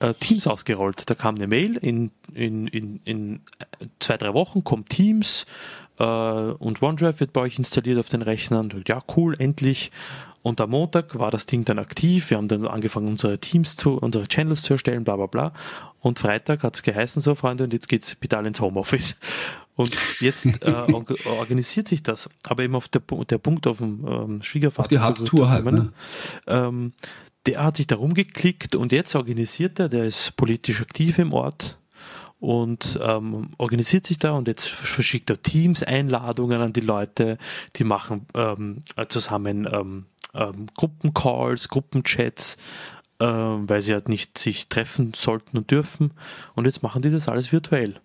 [0.02, 1.08] äh, Teams ausgerollt.
[1.08, 3.40] Da kam eine Mail, in, in, in, in
[4.00, 5.46] zwei, drei Wochen kommt Teams,
[5.98, 8.70] äh, und OneDrive wird bei euch installiert auf den Rechnern.
[8.86, 9.90] Ja, cool, endlich.
[10.42, 12.30] Und am Montag war das Ding dann aktiv.
[12.30, 15.52] Wir haben dann angefangen, unsere Teams zu, unsere Channels zu erstellen, bla bla bla.
[16.00, 19.16] Und Freitag hat es geheißen, so Freunde, und jetzt geht's bitte ins Homeoffice.
[19.74, 20.92] Und jetzt äh,
[21.24, 22.28] organisiert sich das.
[22.42, 24.84] Aber eben auf der, der Punkt auf dem ähm, Schwiegervater.
[24.84, 25.92] Auf die Hardtour halt, ne?
[26.46, 26.92] ähm,
[27.46, 31.78] der hat sich da rumgeklickt und jetzt organisiert er, der ist politisch aktiv im Ort,
[32.42, 37.38] und ähm, organisiert sich da und jetzt verschickt er Teams-Einladungen an die Leute,
[37.76, 42.56] die machen ähm, zusammen ähm, ähm, Gruppencalls, Gruppenchats,
[43.20, 46.14] äh, weil sie halt nicht sich treffen sollten und dürfen.
[46.56, 48.00] Und jetzt machen die das alles virtuell.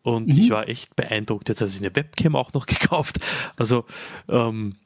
[0.00, 0.38] Und mhm.
[0.38, 1.50] ich war echt beeindruckt.
[1.50, 3.20] Jetzt hat sie eine Webcam auch noch gekauft.
[3.58, 3.84] Also
[4.26, 4.76] ähm,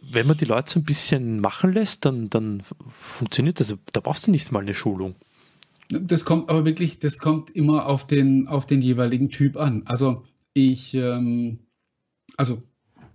[0.00, 3.74] wenn man die Leute so ein bisschen machen lässt, dann, dann funktioniert das.
[3.92, 5.14] Da brauchst du nicht mal eine Schulung.
[5.88, 9.82] Das kommt aber wirklich, das kommt immer auf den, auf den jeweiligen Typ an.
[9.86, 11.58] Also ich, ähm,
[12.36, 12.62] also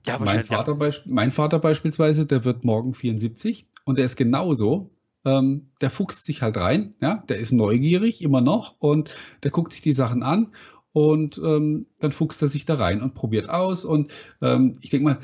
[0.05, 0.93] ja, mein, Vater ja.
[1.05, 4.91] mein Vater beispielsweise, der wird morgen 74 und der ist genauso.
[5.25, 9.09] Ähm, der fuchst sich halt rein, ja, der ist neugierig immer noch und
[9.43, 10.53] der guckt sich die Sachen an
[10.93, 13.85] und ähm, dann fuchst er sich da rein und probiert aus.
[13.85, 15.19] Und ähm, ich denke mal,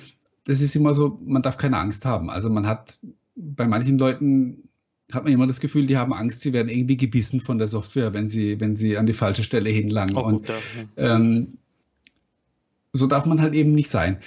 [0.46, 2.30] das ist immer so, man darf keine Angst haben.
[2.30, 3.00] Also man hat
[3.36, 4.70] bei manchen Leuten
[5.12, 8.14] hat man immer das Gefühl, die haben Angst, sie werden irgendwie gebissen von der Software,
[8.14, 10.16] wenn sie, wenn sie an die falsche Stelle hinlangen.
[10.16, 10.56] Oh, und ja.
[10.98, 11.58] ähm,
[12.94, 14.20] so darf man halt eben nicht sein.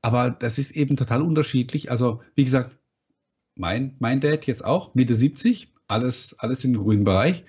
[0.00, 1.90] Aber das ist eben total unterschiedlich.
[1.90, 2.78] Also, wie gesagt,
[3.54, 7.44] mein, mein Dad jetzt auch, Mitte 70, alles, alles im grünen Bereich.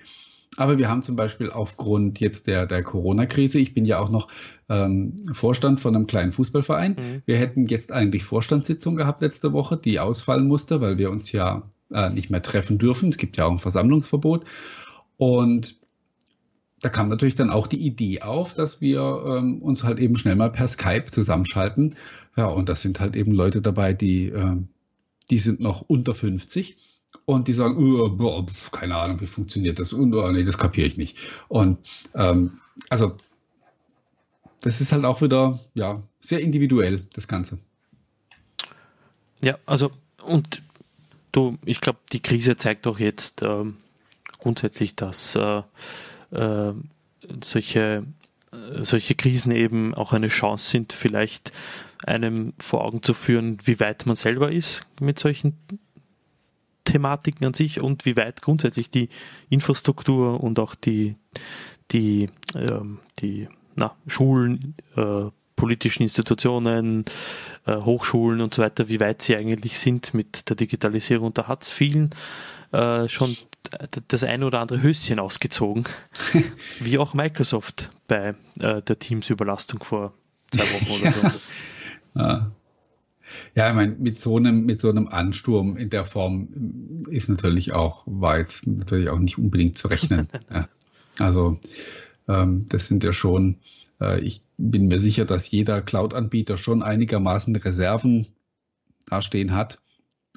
[0.56, 4.28] Aber wir haben zum Beispiel aufgrund jetzt der, der Corona-Krise, ich bin ja auch noch
[4.68, 6.92] ähm, Vorstand von einem kleinen Fußballverein.
[6.92, 7.22] Mhm.
[7.24, 11.70] Wir hätten jetzt eigentlich Vorstandssitzung gehabt letzte Woche, die ausfallen musste, weil wir uns ja
[11.92, 13.10] äh, nicht mehr treffen dürfen.
[13.10, 14.44] Es gibt ja auch ein Versammlungsverbot.
[15.18, 15.78] Und
[16.80, 20.36] da kam natürlich dann auch die Idee auf, dass wir ähm, uns halt eben schnell
[20.36, 21.94] mal per Skype zusammenschalten.
[22.36, 24.56] Ja, und das sind halt eben Leute dabei, die, äh,
[25.30, 26.76] die sind noch unter 50
[27.24, 29.92] und die sagen, oh, boah, keine Ahnung, wie funktioniert das?
[29.92, 31.16] Und oh, nee, das kapiere ich nicht.
[31.48, 31.78] Und
[32.14, 33.16] ähm, also
[34.62, 37.60] das ist halt auch wieder ja sehr individuell, das Ganze.
[39.40, 39.90] Ja, also
[40.22, 40.62] und
[41.32, 43.76] du, ich glaube, die Krise zeigt auch jetzt ähm,
[44.38, 45.62] grundsätzlich, dass äh,
[46.32, 46.72] äh,
[47.42, 48.04] solche,
[48.52, 51.52] äh, solche Krisen eben auch eine Chance sind, vielleicht
[52.04, 55.56] einem vor Augen zu führen, wie weit man selber ist mit solchen
[56.90, 59.08] Thematiken an sich und wie weit grundsätzlich die
[59.48, 61.16] Infrastruktur und auch die,
[61.90, 65.26] die, ähm, die na, Schulen, äh,
[65.56, 67.04] politischen Institutionen,
[67.66, 71.34] äh, Hochschulen und so weiter, wie weit sie eigentlich sind mit der Digitalisierung.
[71.34, 72.10] Da hat es vielen
[72.72, 73.36] äh, schon
[74.08, 75.84] das eine oder andere Höschen ausgezogen,
[76.80, 80.12] wie auch Microsoft bei äh, der Teams-Überlastung vor
[80.50, 81.38] zwei Wochen oder so.
[82.14, 82.50] ja.
[83.54, 86.48] Ja, ich meine, mit so einem, mit so einem Ansturm in der Form
[87.08, 90.28] ist natürlich auch, war jetzt natürlich auch nicht unbedingt zu rechnen.
[90.50, 90.68] ja.
[91.18, 91.58] Also,
[92.28, 93.56] ähm, das sind ja schon,
[94.00, 98.28] äh, ich bin mir sicher, dass jeder Cloud-Anbieter schon einigermaßen Reserven
[99.08, 99.80] dastehen hat.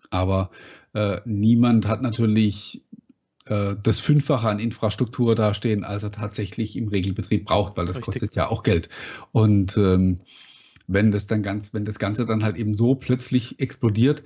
[0.09, 0.51] Aber
[0.93, 2.83] äh, niemand hat natürlich
[3.45, 8.13] äh, das Fünffache an Infrastruktur dastehen, als er tatsächlich im Regelbetrieb braucht, weil das Richtig.
[8.13, 8.89] kostet ja auch Geld.
[9.31, 10.21] Und ähm,
[10.87, 14.23] wenn das dann ganz, wenn das Ganze dann halt eben so plötzlich explodiert,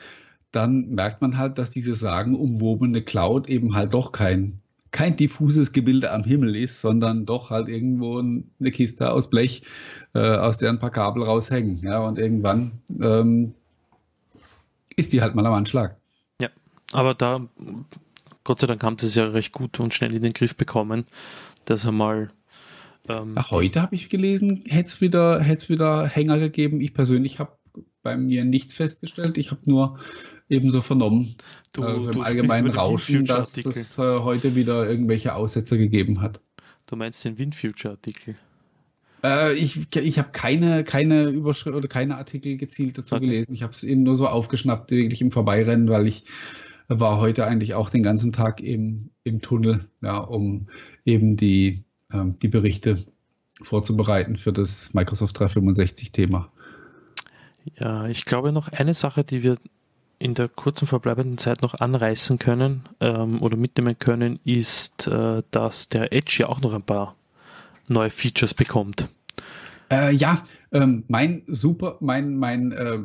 [0.52, 4.60] dann merkt man halt, dass diese sagenumwobene Cloud eben halt doch kein,
[4.92, 9.64] kein diffuses Gebilde am Himmel ist, sondern doch halt irgendwo eine Kiste aus Blech,
[10.14, 11.82] äh, aus der ein paar Kabel raushängen.
[11.84, 13.54] Ja, und irgendwann ähm,
[14.96, 15.98] ist die halt mal am Anschlag.
[16.42, 16.50] Ja,
[16.92, 17.48] aber da,
[18.44, 21.06] Gott sei Dank haben sie es ja recht gut und schnell in den Griff bekommen,
[21.66, 22.32] dass er mal
[23.10, 26.82] ähm, Ach, heute habe ich gelesen, hätte es wieder, wieder Hänger gegeben.
[26.82, 27.58] Ich persönlich habe
[28.04, 29.38] bei mir nichts festgestellt.
[29.38, 30.00] Ich habe nur
[30.50, 31.36] ebenso vernommen,
[31.74, 36.42] du, also im allgemeinen Rauschen, dass es äh, heute wieder irgendwelche Aussetzer gegeben hat.
[36.86, 38.36] Du meinst den WindFuture-Artikel?
[39.24, 43.26] Äh, ich ich habe keine, keine Überschrift oder keine Artikel gezielt dazu okay.
[43.26, 43.54] gelesen.
[43.54, 46.24] Ich habe es eben nur so aufgeschnappt, wirklich im Vorbeirennen, weil ich
[46.88, 50.68] war heute eigentlich auch den ganzen Tag im, im Tunnel, ja, um
[51.04, 53.04] eben die die Berichte
[53.62, 56.52] vorzubereiten für das Microsoft 365-Thema.
[57.80, 59.58] Ja, ich glaube noch eine Sache, die wir
[60.20, 65.90] in der kurzen verbleibenden Zeit noch anreißen können ähm, oder mitnehmen können, ist, äh, dass
[65.90, 67.16] der Edge ja auch noch ein paar
[67.88, 69.10] neue Features bekommt.
[69.92, 73.00] Äh, ja, ähm, mein super, mein, mein, äh,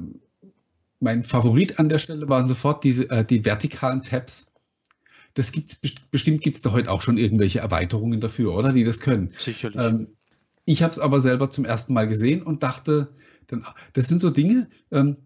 [1.01, 4.52] mein Favorit an der Stelle waren sofort diese, äh, die vertikalen Tabs
[5.35, 5.79] das gibt's
[6.11, 8.73] bestimmt gibt es da heute auch schon irgendwelche Erweiterungen dafür, oder?
[8.73, 9.33] Die das können.
[9.39, 9.81] Sicherlich.
[9.81, 10.09] Ähm,
[10.65, 13.15] ich habe es aber selber zum ersten Mal gesehen und dachte,
[13.47, 15.17] dann, das sind so Dinge, ähm,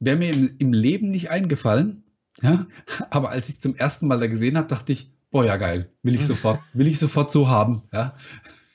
[0.00, 2.04] wäre mir im, im, Leben nicht eingefallen.
[2.42, 2.66] Ja?
[3.10, 6.14] Aber als ich zum ersten Mal da gesehen habe, dachte ich, boah, ja geil, will
[6.14, 7.82] ich sofort, will ich sofort so haben.
[7.92, 8.16] Ja?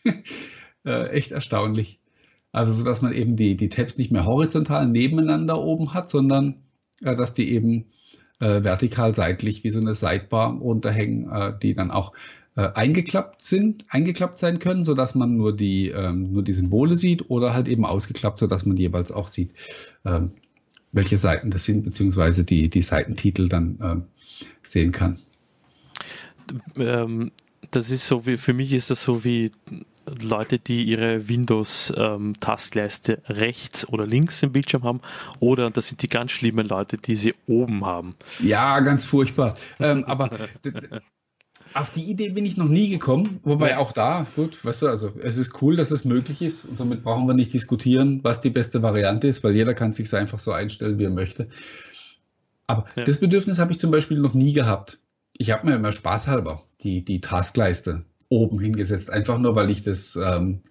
[0.85, 1.99] äh, echt erstaunlich.
[2.51, 6.63] Also, so dass man eben die, die Tabs nicht mehr horizontal nebeneinander oben hat, sondern
[7.03, 7.91] äh, dass die eben
[8.39, 12.13] äh, vertikal seitlich wie so eine Sidebar runterhängen, äh, die dann auch
[12.55, 17.29] äh, eingeklappt sind, eingeklappt sein können, sodass man nur die, ähm, nur die Symbole sieht
[17.29, 19.51] oder halt eben ausgeklappt, sodass man jeweils auch sieht,
[20.05, 20.31] ähm,
[20.91, 24.03] welche Seiten das sind, beziehungsweise die, die Seitentitel dann ähm,
[24.63, 25.19] sehen kann.
[26.75, 27.31] Ähm,
[27.71, 29.51] das ist so wie, für mich ist das so wie
[30.21, 35.01] Leute, die ihre Windows-Taskleiste ähm, rechts oder links im Bildschirm haben,
[35.39, 38.15] oder das sind die ganz schlimmen Leute, die sie oben haben.
[38.39, 39.55] Ja, ganz furchtbar.
[39.79, 40.29] ähm, aber
[41.73, 45.13] auf die Idee bin ich noch nie gekommen, wobei auch da, gut, weißt du, also
[45.21, 48.49] es ist cool, dass es möglich ist und somit brauchen wir nicht diskutieren, was die
[48.49, 51.49] beste Variante ist, weil jeder kann sich einfach so einstellen, wie er möchte.
[52.67, 53.03] Aber ja.
[53.03, 54.99] das Bedürfnis habe ich zum Beispiel noch nie gehabt.
[55.37, 60.15] Ich habe mir immer spaßhalber die, die Taskleiste oben hingesetzt, einfach nur, weil ich das,
[60.15, 60.61] ähm,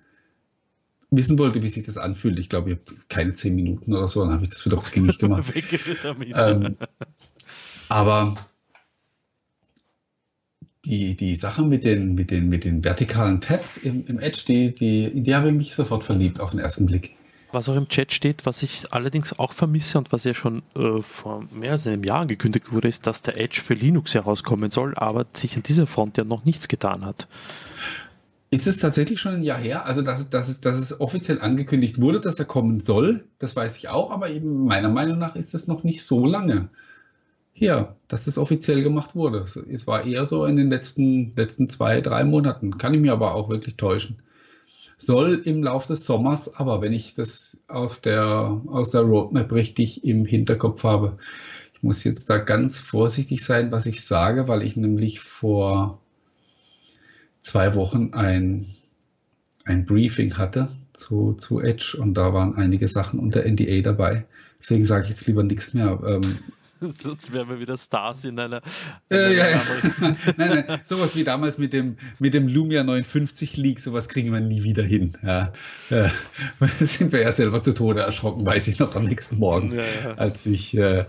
[1.10, 2.38] wissen wollte, wie sich das anfühlt.
[2.38, 4.94] Ich glaube, ich habe keine zehn Minuten oder so, dann habe ich das für doch
[4.96, 5.52] nicht gemacht.
[6.34, 6.76] ähm,
[7.88, 8.34] aber
[10.84, 14.72] die, die Sache mit den, mit, den, mit den vertikalen Tabs im, im Edge, die,
[14.72, 17.14] die, die habe ich mich sofort verliebt auf den ersten Blick.
[17.50, 21.00] Was auch im Chat steht, was ich allerdings auch vermisse und was ja schon äh,
[21.00, 24.94] vor mehr als einem Jahr angekündigt wurde, ist, dass der Edge für Linux herauskommen soll,
[24.96, 27.26] aber sich an dieser Front ja noch nichts getan hat.
[28.50, 29.84] Ist es tatsächlich schon ein Jahr her?
[29.86, 33.76] Also, dass es, dass, dass es offiziell angekündigt wurde, dass er kommen soll, das weiß
[33.78, 36.68] ich auch, aber eben meiner Meinung nach ist es noch nicht so lange
[37.52, 39.40] her, dass das offiziell gemacht wurde.
[39.40, 42.78] Es war eher so in den letzten, letzten zwei, drei Monaten.
[42.78, 44.22] Kann ich mir aber auch wirklich täuschen.
[44.98, 50.04] Soll im Laufe des Sommers, aber wenn ich das auf der, aus der Roadmap richtig
[50.04, 51.18] im Hinterkopf habe,
[51.72, 56.00] ich muss jetzt da ganz vorsichtig sein, was ich sage, weil ich nämlich vor
[57.38, 58.74] zwei Wochen ein,
[59.64, 64.26] ein Briefing hatte zu, zu Edge und da waren einige Sachen unter NDA dabei.
[64.58, 66.00] Deswegen sage ich jetzt lieber nichts mehr.
[66.04, 66.40] Ähm,
[67.02, 68.62] Sonst wären wir wieder Stars in einer.
[69.10, 69.62] Äh, ja, ja.
[70.36, 74.40] nein, nein, sowas wie damals mit dem, mit dem Lumia 950 Leak, sowas kriegen wir
[74.40, 75.16] nie wieder hin.
[75.24, 75.52] Ja.
[75.90, 76.08] Äh,
[76.78, 80.14] sind wir ja selber zu Tode erschrocken, weiß ich noch am nächsten Morgen, ja, ja.
[80.14, 80.76] als ich.
[80.76, 81.06] Äh,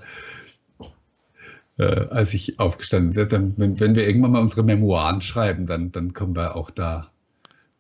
[1.78, 3.30] äh, als ich aufgestanden bin.
[3.30, 7.09] Dann, wenn, wenn wir irgendwann mal unsere Memoiren schreiben, dann, dann kommen wir auch da,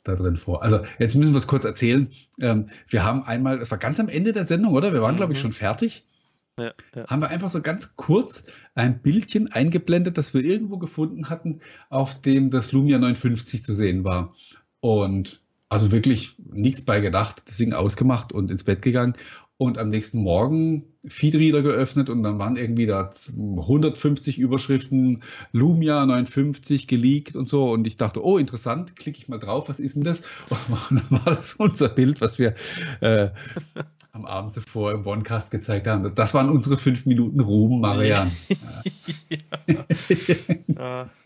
[0.03, 0.63] da drin vor.
[0.63, 2.09] Also jetzt müssen wir es kurz erzählen.
[2.39, 4.93] Ähm, wir haben einmal, es war ganz am Ende der Sendung, oder?
[4.93, 5.17] Wir waren, mhm.
[5.17, 6.05] glaube ich, schon fertig.
[6.59, 7.07] Ja.
[7.07, 8.43] Haben wir einfach so ganz kurz
[8.75, 14.03] ein Bildchen eingeblendet, das wir irgendwo gefunden hatten, auf dem das Lumia 950 zu sehen
[14.03, 14.33] war.
[14.81, 19.13] Und also wirklich nichts bei gedacht, das Ding ausgemacht und ins Bett gegangen
[19.59, 26.87] und am nächsten Morgen Feedreader geöffnet und dann waren irgendwie da 150 Überschriften Lumia 59
[26.87, 30.03] geleakt und so und ich dachte, oh interessant, klicke ich mal drauf, was ist denn
[30.03, 30.21] das?
[30.89, 32.55] Und dann war das unser Bild, was wir
[33.01, 33.29] äh,
[34.11, 36.13] am Abend zuvor im OneCast gezeigt haben.
[36.15, 38.31] Das waren unsere fünf Minuten Ruhm, Marian.
[40.67, 41.09] ja.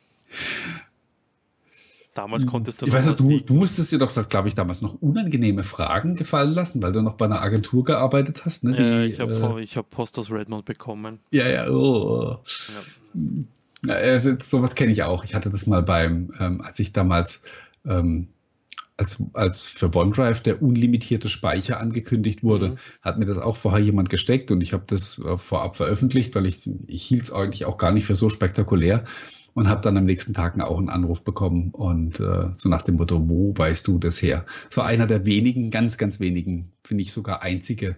[2.13, 2.85] Damals konntest du.
[2.85, 6.51] Ich weiß noch, du, du musstest dir doch, glaube ich, damals noch unangenehme Fragen gefallen
[6.51, 8.63] lassen, weil du noch bei einer Agentur gearbeitet hast.
[8.63, 8.73] Ne?
[8.73, 11.19] Die, ja, ich habe äh, hab Post aus Redmond bekommen.
[11.31, 12.37] Ja, ja, oh.
[13.85, 15.23] ja also, sowas kenne ich auch.
[15.23, 17.41] Ich hatte das mal beim, ähm, als ich damals
[17.85, 18.27] ähm,
[18.97, 22.77] als, als für OneDrive der unlimitierte Speicher angekündigt wurde, mhm.
[23.01, 26.45] hat mir das auch vorher jemand gesteckt und ich habe das äh, vorab veröffentlicht, weil
[26.45, 29.03] ich, ich hielt es eigentlich auch gar nicht für so spektakulär
[29.55, 32.95] und habe dann am nächsten Tag auch einen Anruf bekommen und äh, so nach dem
[32.95, 34.45] Motto, wo weißt du das her?
[34.69, 37.97] So einer der wenigen, ganz, ganz wenigen, finde ich sogar einzige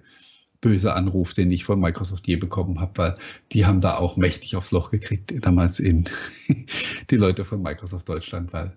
[0.61, 3.13] böse Anruf, den ich von Microsoft je bekommen habe, weil
[3.51, 6.05] die haben da auch mächtig aufs Loch gekriegt, damals in
[7.09, 8.75] die Leute von Microsoft Deutschland, weil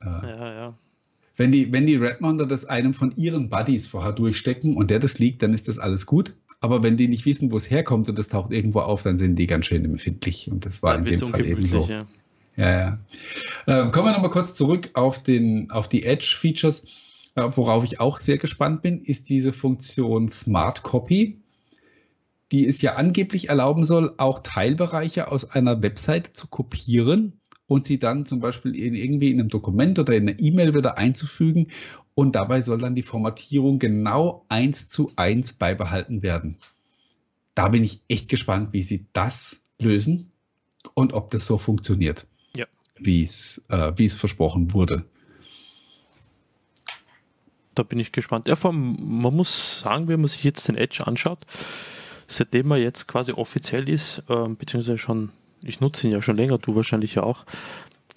[0.00, 0.78] äh, ja, ja.
[1.42, 5.18] Wenn die, wenn die Redmonder das einem von ihren Buddies vorher durchstecken und der das
[5.18, 6.36] liegt, dann ist das alles gut.
[6.60, 9.34] Aber wenn die nicht wissen, wo es herkommt und das taucht irgendwo auf, dann sind
[9.34, 10.48] die ganz schön empfindlich.
[10.48, 11.84] Und das war dann in dem Fall eben so.
[11.88, 12.06] Ja,
[12.54, 12.70] ja.
[12.70, 12.98] ja.
[13.66, 16.84] Ähm, kommen wir nochmal kurz zurück auf, den, auf die Edge-Features.
[17.34, 21.40] Äh, worauf ich auch sehr gespannt bin, ist diese Funktion Smart Copy,
[22.52, 27.40] die es ja angeblich erlauben soll, auch Teilbereiche aus einer Webseite zu kopieren
[27.72, 30.98] und sie dann zum Beispiel in, irgendwie in einem Dokument oder in einer E-Mail wieder
[30.98, 31.68] einzufügen
[32.14, 36.58] und dabei soll dann die Formatierung genau eins zu eins beibehalten werden.
[37.54, 40.30] Da bin ich echt gespannt, wie sie das lösen
[40.92, 42.66] und ob das so funktioniert, ja.
[42.98, 45.06] wie es äh, es versprochen wurde.
[47.74, 48.48] Da bin ich gespannt.
[48.48, 51.46] Ja, allem, man muss sagen, wenn man sich jetzt den Edge anschaut,
[52.26, 55.30] seitdem er jetzt quasi offiziell ist, äh, beziehungsweise schon,
[55.62, 57.44] ich nutze ihn ja schon länger, du wahrscheinlich ja auch,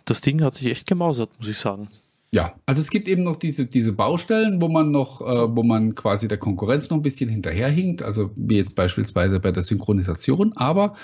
[0.06, 1.90] das Ding hat sich echt gemausert, muss ich sagen.
[2.34, 5.96] Ja, also es gibt eben noch diese, diese Baustellen, wo man noch, äh, wo man
[5.96, 10.96] quasi der Konkurrenz noch ein bisschen hinterherhinkt, also wie jetzt beispielsweise bei der Synchronisation, aber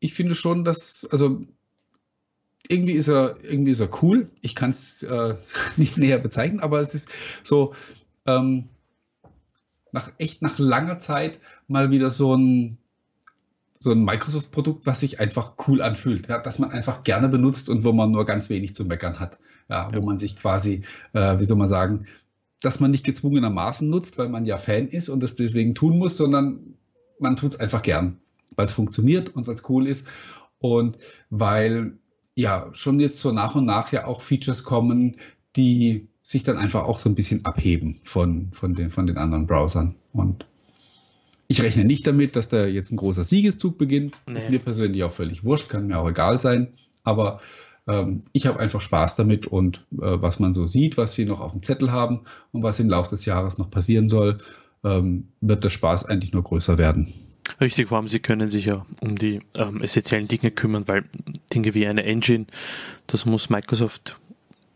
[0.00, 1.42] ich finde schon, dass, also
[2.68, 4.30] irgendwie ist er, irgendwie ist er cool.
[4.40, 5.36] Ich kann es äh,
[5.76, 7.08] nicht näher bezeichnen, aber es ist
[7.42, 7.74] so,
[8.26, 8.68] ähm,
[9.92, 12.78] nach, echt nach langer Zeit mal wieder so ein,
[13.78, 17.84] so ein Microsoft-Produkt, was sich einfach cool anfühlt, ja, dass man einfach gerne benutzt und
[17.84, 19.38] wo man nur ganz wenig zu meckern hat.
[19.68, 19.90] Ja.
[19.94, 22.06] Wo man sich quasi, äh, wie soll man sagen,
[22.62, 26.16] dass man nicht gezwungenermaßen nutzt, weil man ja Fan ist und das deswegen tun muss,
[26.16, 26.74] sondern
[27.18, 28.18] man tut es einfach gern,
[28.56, 30.06] weil es funktioniert und weil es cool ist
[30.58, 30.96] und
[31.30, 31.98] weil
[32.34, 35.16] ja schon jetzt so nach und nach ja auch Features kommen,
[35.56, 39.46] die sich dann einfach auch so ein bisschen abheben von, von, den, von den anderen
[39.46, 39.94] Browsern.
[40.12, 40.46] Und
[41.48, 44.20] ich rechne nicht damit, dass da jetzt ein großer Siegeszug beginnt.
[44.26, 44.38] Nee.
[44.38, 46.74] Ist mir persönlich auch völlig wurscht, kann mir auch egal sein.
[47.04, 47.40] Aber
[47.86, 51.40] ähm, ich habe einfach Spaß damit und äh, was man so sieht, was sie noch
[51.40, 52.22] auf dem Zettel haben
[52.52, 54.38] und was im Laufe des Jahres noch passieren soll,
[54.84, 57.12] ähm, wird der Spaß eigentlich nur größer werden.
[57.60, 61.04] Richtig, vor allem sie können sich ja um die ähm, essentiellen Dinge kümmern, weil
[61.54, 62.46] Dinge wie eine Engine,
[63.06, 64.18] das muss Microsoft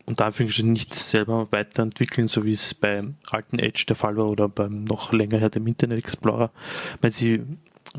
[0.05, 4.49] unter Anführungsstrichen nicht selber weiterentwickeln, so wie es beim alten Edge der Fall war oder
[4.49, 6.51] beim noch länger her dem Internet Explorer.
[7.01, 7.41] Weil sie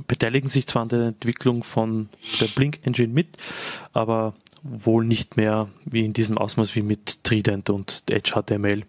[0.07, 2.09] beteiligen sich zwar an der Entwicklung von
[2.41, 3.37] der Blink Engine mit,
[3.93, 8.85] aber wohl nicht mehr wie in diesem Ausmaß wie mit Trident und Edge HTML.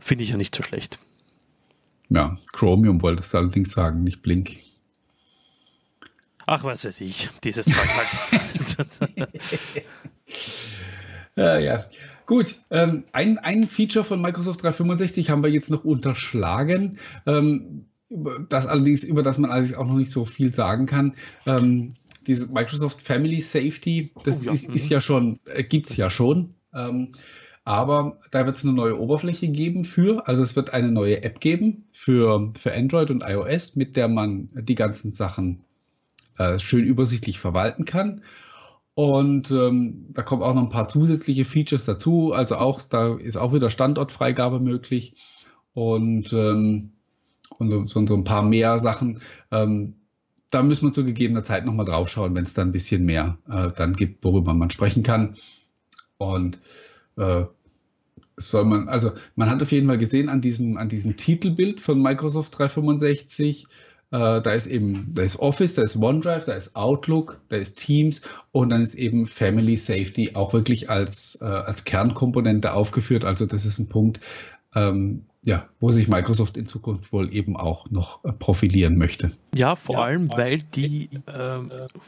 [0.00, 0.98] Finde ich ja nicht so schlecht.
[2.10, 4.56] Ja, Chromium wolltest du allerdings sagen, nicht Blink.
[6.46, 8.86] Ach, was weiß ich, dieses Zeug halt.
[11.36, 11.84] ja, ja.
[12.26, 17.86] Gut, ähm, ein, ein Feature von Microsoft 365 haben wir jetzt noch unterschlagen, ähm,
[18.48, 21.14] das allerdings, über das man allerdings auch noch nicht so viel sagen kann.
[21.46, 21.94] Ähm,
[22.26, 24.52] dieses Microsoft Family Safety, das oh, ja.
[24.52, 24.92] Ist, ist, mhm.
[24.92, 26.54] ja schon, äh, gibt es ja schon.
[26.72, 27.10] Ähm,
[27.64, 31.40] aber da wird es eine neue Oberfläche geben für, also es wird eine neue App
[31.40, 35.64] geben für, für Android und iOS, mit der man die ganzen Sachen
[36.38, 38.22] äh, schön übersichtlich verwalten kann.
[38.94, 42.32] Und ähm, da kommen auch noch ein paar zusätzliche Features dazu.
[42.32, 45.16] Also auch, da ist auch wieder Standortfreigabe möglich
[45.72, 46.92] und, ähm,
[47.58, 49.20] und so, so, ein paar mehr Sachen.
[49.50, 49.96] Ähm,
[50.50, 53.38] da müssen wir zu gegebener Zeit nochmal drauf schauen, wenn es dann ein bisschen mehr
[53.48, 55.36] äh, dann gibt, worüber man sprechen kann.
[56.18, 56.60] Und
[57.16, 57.44] äh,
[58.36, 62.00] soll man, also man hat auf jeden Fall gesehen an diesem, an diesem Titelbild von
[62.00, 63.68] Microsoft 365, äh,
[64.10, 68.22] da ist eben, da ist Office, da ist OneDrive, da ist Outlook, da ist Teams
[68.52, 73.24] und dann ist eben Family Safety auch wirklich als, äh, als Kernkomponente aufgeführt.
[73.24, 74.20] Also das ist ein Punkt,
[74.74, 79.32] ähm, ja, wo sich Microsoft in Zukunft wohl eben auch noch äh, profilieren möchte.
[79.54, 81.58] Ja, vor ja, allem, weil die äh,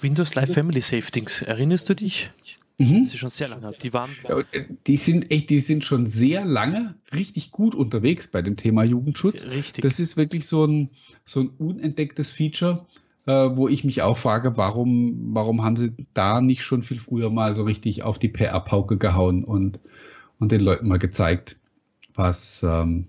[0.01, 2.31] Windows Live Family Safetings, erinnerst du dich?
[2.79, 3.05] Mhm.
[3.05, 3.73] Das ist schon sehr lange.
[3.83, 4.11] Die waren.
[4.29, 8.57] Ja, äh, die sind echt, die sind schon sehr lange richtig gut unterwegs bei dem
[8.57, 9.47] Thema Jugendschutz.
[9.47, 9.83] Richtig.
[9.83, 10.91] Das ist wirklich so ein,
[11.25, 12.87] so ein unentdecktes Feature,
[13.27, 17.31] äh, wo ich mich auch frage, warum, warum haben sie da nicht schon viel früher
[17.31, 19.81] mal so richtig auf die PR-Pauke gehauen und,
[20.39, 21.57] und den Leuten mal gezeigt,
[22.15, 23.09] was, ähm,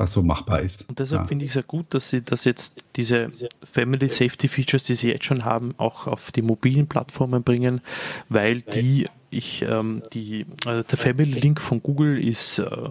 [0.00, 0.88] was so machbar ist.
[0.88, 1.28] Und deshalb ja.
[1.28, 3.30] finde ich es ja gut, dass sie das jetzt diese
[3.70, 7.82] Family Safety Features, die sie jetzt schon haben, auch auf die mobilen Plattformen bringen,
[8.30, 12.88] weil die ich ähm, die also der Family Link von Google ist äh,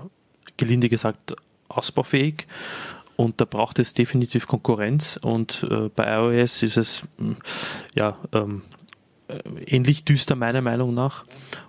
[0.56, 1.36] gelinde gesagt
[1.68, 2.46] ausbaufähig
[3.16, 7.02] und da braucht es definitiv Konkurrenz und äh, bei iOS ist es
[7.96, 8.79] ja ähm, äh,
[9.66, 11.26] ähnlich düster meiner Meinung nach.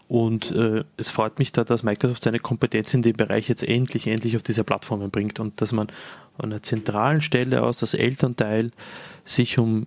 [0.09, 4.07] Und äh, es freut mich da, dass Microsoft seine Kompetenz in dem Bereich jetzt endlich,
[4.07, 5.89] endlich auf diese Plattformen bringt und dass man
[6.39, 8.73] an einer zentralen Stelle aus als Elternteil
[9.25, 9.87] sich um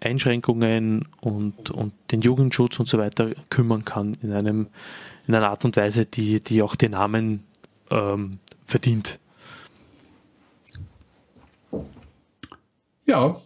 [0.00, 4.68] Einschränkungen und, und den Jugendschutz und so weiter kümmern kann in einem
[5.26, 7.42] in einer Art und Weise, die, die auch den Namen
[7.90, 9.18] ähm, verdient.
[13.06, 13.40] Ja.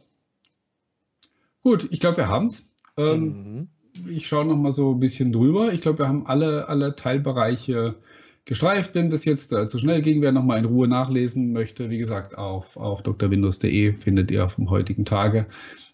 [1.63, 2.70] Gut, ich glaube, wir haben es.
[3.01, 3.69] Ähm, mhm.
[4.09, 5.73] Ich schaue noch mal so ein bisschen drüber.
[5.73, 7.97] Ich glaube, wir haben alle, alle Teilbereiche
[8.45, 8.95] gestreift.
[8.95, 11.99] Wenn das jetzt äh, zu schnell ging, wer noch mal in Ruhe nachlesen möchte, wie
[11.99, 15.47] gesagt, auf, auf drwindows.de findet ihr vom heutigen Tage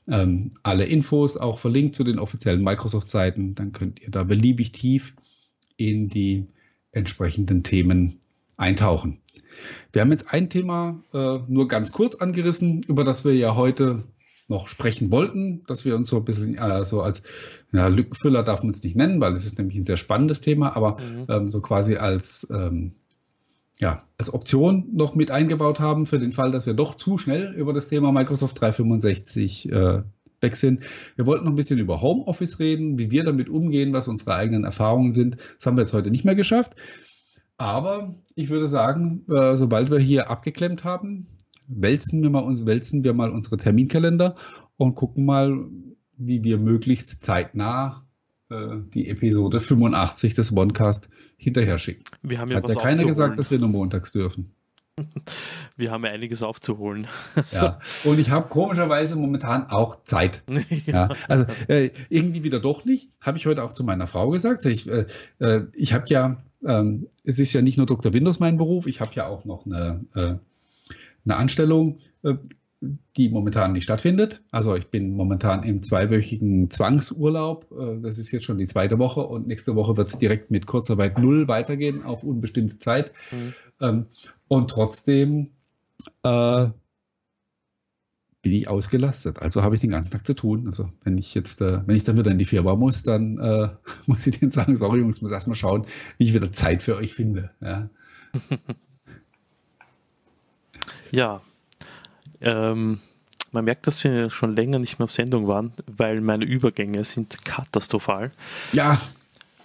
[0.08, 3.54] ähm, alle Infos, auch verlinkt zu den offiziellen Microsoft-Seiten.
[3.54, 5.14] Dann könnt ihr da beliebig tief
[5.76, 6.46] in die
[6.92, 8.20] entsprechenden Themen
[8.56, 9.20] eintauchen.
[9.92, 14.04] Wir haben jetzt ein Thema äh, nur ganz kurz angerissen, über das wir ja heute
[14.48, 17.22] noch sprechen wollten, dass wir uns so ein bisschen äh, so als
[17.72, 20.76] ja, Lückenfüller darf man es nicht nennen, weil es ist nämlich ein sehr spannendes Thema,
[20.76, 21.26] aber mhm.
[21.28, 22.92] ähm, so quasi als, ähm,
[23.78, 27.54] ja, als Option noch mit eingebaut haben für den Fall, dass wir doch zu schnell
[27.54, 30.02] über das Thema Microsoft 365 äh,
[30.40, 30.84] weg sind.
[31.16, 34.64] Wir wollten noch ein bisschen über Homeoffice reden, wie wir damit umgehen, was unsere eigenen
[34.64, 35.38] Erfahrungen sind.
[35.56, 36.74] Das haben wir jetzt heute nicht mehr geschafft.
[37.58, 41.26] Aber ich würde sagen, äh, sobald wir hier abgeklemmt haben,
[41.68, 44.36] wälzen wir mal, uns, wälzen wir mal unsere Terminkalender
[44.76, 45.68] und gucken mal,
[46.16, 48.06] wie wir möglichst zeitnah
[48.50, 52.04] äh, die Episode 85 des OneCast hinterher schicken.
[52.22, 54.52] Wir haben ja Hat ja keiner gesagt, dass wir nur montags dürfen.
[55.76, 57.06] Wir haben ja einiges aufzuholen.
[57.52, 57.78] ja.
[58.04, 60.42] Und ich habe komischerweise momentan auch Zeit.
[60.86, 61.10] ja.
[61.28, 63.10] Also äh, irgendwie wieder doch nicht.
[63.20, 64.64] Habe ich heute auch zu meiner Frau gesagt.
[64.64, 65.04] Ich, äh,
[65.38, 68.14] äh ich habe ja, ähm, es ist ja nicht nur Dr.
[68.14, 70.34] Windows mein Beruf, ich habe ja auch noch eine äh,
[71.26, 72.34] eine Anstellung, äh,
[73.16, 74.42] die momentan nicht stattfindet.
[74.50, 77.70] Also ich bin momentan im zweiwöchigen Zwangsurlaub.
[77.72, 80.66] Äh, das ist jetzt schon die zweite Woche und nächste Woche wird es direkt mit
[80.66, 83.12] Kurzarbeit null weitergehen auf unbestimmte Zeit.
[83.32, 83.54] Mhm.
[83.80, 84.06] Ähm,
[84.48, 85.50] und trotzdem
[86.22, 86.68] äh,
[88.42, 89.40] bin ich ausgelastet.
[89.40, 90.66] Also habe ich den ganzen Tag zu tun.
[90.66, 93.68] Also wenn ich jetzt, äh, wenn ich dann wieder in die Firma muss, dann äh,
[94.06, 95.86] muss ich denen sagen, sorry Jungs, muss erstmal schauen,
[96.18, 97.50] wie ich wieder Zeit für euch finde.
[97.60, 97.90] Ja.
[101.10, 101.40] ja.
[102.40, 103.00] Ähm,
[103.52, 107.44] man merkt, dass wir schon länger nicht mehr auf Sendung waren, weil meine Übergänge sind
[107.44, 108.30] katastrophal.
[108.72, 109.00] Ja.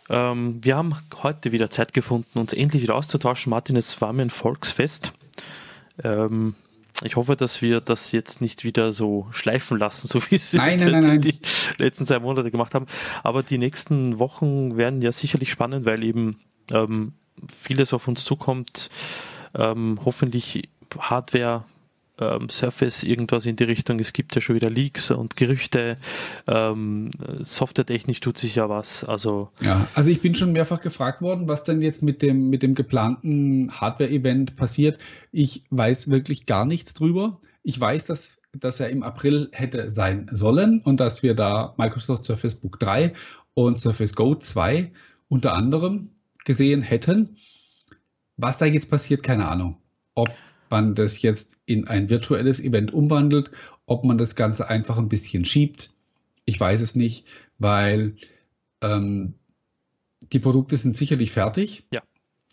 [0.10, 3.50] Ähm, wir haben heute wieder Zeit gefunden, uns endlich wieder auszutauschen.
[3.50, 5.14] Martin, es war mir ein Volksfest.
[6.04, 6.56] Ähm,
[7.04, 10.80] ich hoffe, dass wir das jetzt nicht wieder so schleifen lassen, so wie es nein,
[10.80, 11.40] nein, nein, die
[11.78, 12.86] letzten zwei Monate gemacht haben.
[13.24, 16.40] Aber die nächsten Wochen werden ja sicherlich spannend, weil eben
[16.72, 17.14] ähm,
[17.48, 18.90] vieles auf uns zukommt.
[19.54, 20.70] Ähm, hoffentlich
[21.00, 21.66] Hardware
[22.22, 24.00] ähm, Surface irgendwas in die Richtung.
[24.00, 25.98] Es gibt ja schon wieder Leaks und Gerüchte.
[26.48, 29.04] Ähm, softwaretechnisch tut sich ja was.
[29.04, 32.64] Also ja, also ich bin schon mehrfach gefragt worden, was denn jetzt mit dem mit
[32.64, 35.00] dem geplanten Hardware-Event passiert.
[35.32, 37.40] Ich weiß wirklich gar nichts drüber.
[37.64, 42.26] Ich weiß, dass dass er im April hätte sein sollen und dass wir da Microsoft
[42.26, 43.14] Surface Book 3
[43.54, 44.92] und Surface Go 2
[45.30, 46.10] unter anderem
[46.44, 47.38] gesehen hätten.
[48.36, 49.78] Was da jetzt passiert, keine Ahnung.
[50.16, 50.30] Ob
[50.72, 53.52] man das jetzt in ein virtuelles Event umwandelt,
[53.86, 55.92] ob man das Ganze einfach ein bisschen schiebt.
[56.46, 57.28] Ich weiß es nicht,
[57.60, 58.16] weil
[58.82, 59.36] ähm,
[60.32, 61.86] die Produkte sind sicherlich fertig.
[61.94, 62.02] Ja.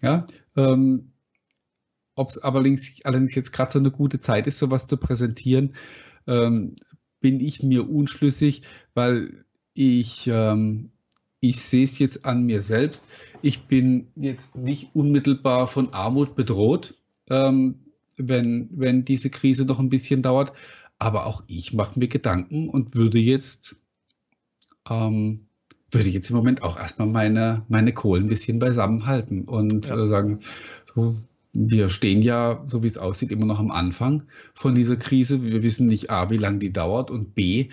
[0.03, 1.12] ja ähm,
[2.14, 5.75] ob es allerdings, allerdings jetzt gerade so eine gute Zeit ist, sowas zu präsentieren,
[6.27, 6.75] ähm,
[7.21, 8.62] bin ich mir unschlüssig,
[8.95, 9.45] weil
[9.75, 10.91] ich, ähm,
[11.41, 13.05] ich sehe es jetzt an mir selbst.
[13.43, 16.95] Ich bin jetzt nicht unmittelbar von Armut bedroht.
[17.31, 17.88] Ähm,
[18.19, 20.53] wenn, wenn diese Krise noch ein bisschen dauert.
[20.99, 23.77] Aber auch ich mache mir Gedanken und würde jetzt,
[24.91, 25.47] ähm,
[25.91, 29.97] würde jetzt im Moment auch erstmal meine, meine Kohlen ein bisschen beisammen halten und ja.
[29.97, 30.41] äh, sagen,
[30.95, 31.16] so,
[31.53, 35.43] wir stehen ja, so wie es aussieht, immer noch am Anfang von dieser Krise.
[35.43, 37.69] Wir wissen nicht A, wie lange die dauert und B,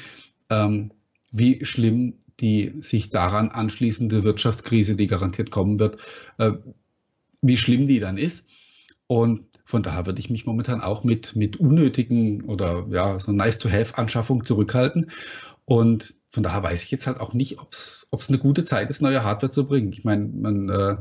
[0.50, 0.92] ähm,
[1.32, 6.02] wie schlimm die sich daran anschließende Wirtschaftskrise, die garantiert kommen wird,
[6.38, 6.52] äh,
[7.42, 8.48] wie schlimm die dann ist.
[9.08, 14.46] Und von daher würde ich mich momentan auch mit, mit unnötigen oder ja, so nice-to-have-Anschaffung
[14.46, 15.10] zurückhalten.
[15.66, 19.02] Und von daher weiß ich jetzt halt auch nicht, ob es eine gute Zeit ist,
[19.02, 19.92] neue Hardware zu bringen.
[19.92, 20.98] Ich meine, man äh,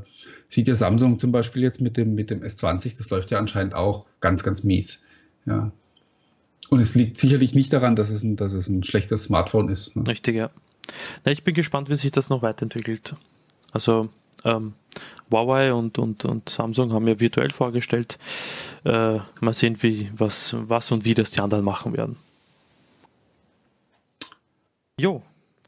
[0.49, 3.75] sieht ja Samsung zum Beispiel jetzt mit dem, mit dem S20, das läuft ja anscheinend
[3.75, 5.05] auch ganz, ganz mies.
[5.45, 5.71] Ja.
[6.71, 9.95] Und es liegt sicherlich nicht daran, dass es ein, dass es ein schlechtes Smartphone ist.
[9.95, 10.07] Ne?
[10.09, 10.51] Richtig, ja.
[11.27, 13.15] Na, ich bin gespannt, wie sich das noch weiterentwickelt.
[13.73, 14.09] Also
[14.45, 14.75] ähm,
[15.31, 18.19] Huawei und, und, und Samsung haben ja virtuell vorgestellt.
[18.85, 22.17] Äh, mal sehen, wie, was, was und wie das die anderen machen werden.
[24.99, 25.23] Jo.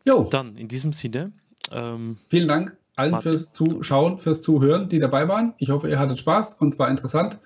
[0.05, 0.29] Jo.
[0.31, 1.33] Dann in diesem Sinne.
[1.73, 3.31] Ähm, Vielen Dank allen Martin.
[3.31, 5.55] fürs Zuschauen, fürs Zuhören, die dabei waren.
[5.59, 7.39] Ich hoffe, ihr hattet Spaß und zwar interessant.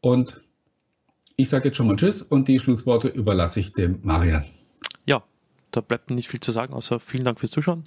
[0.00, 0.42] Und
[1.36, 4.44] ich sage jetzt schon mal Tschüss und die Schlussworte überlasse ich dem Marian.
[5.06, 5.22] Ja,
[5.70, 7.84] da bleibt nicht viel zu sagen, außer vielen Dank fürs Zuschauen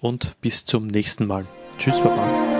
[0.00, 1.46] und bis zum nächsten Mal.
[1.78, 2.55] Tschüss, Papa.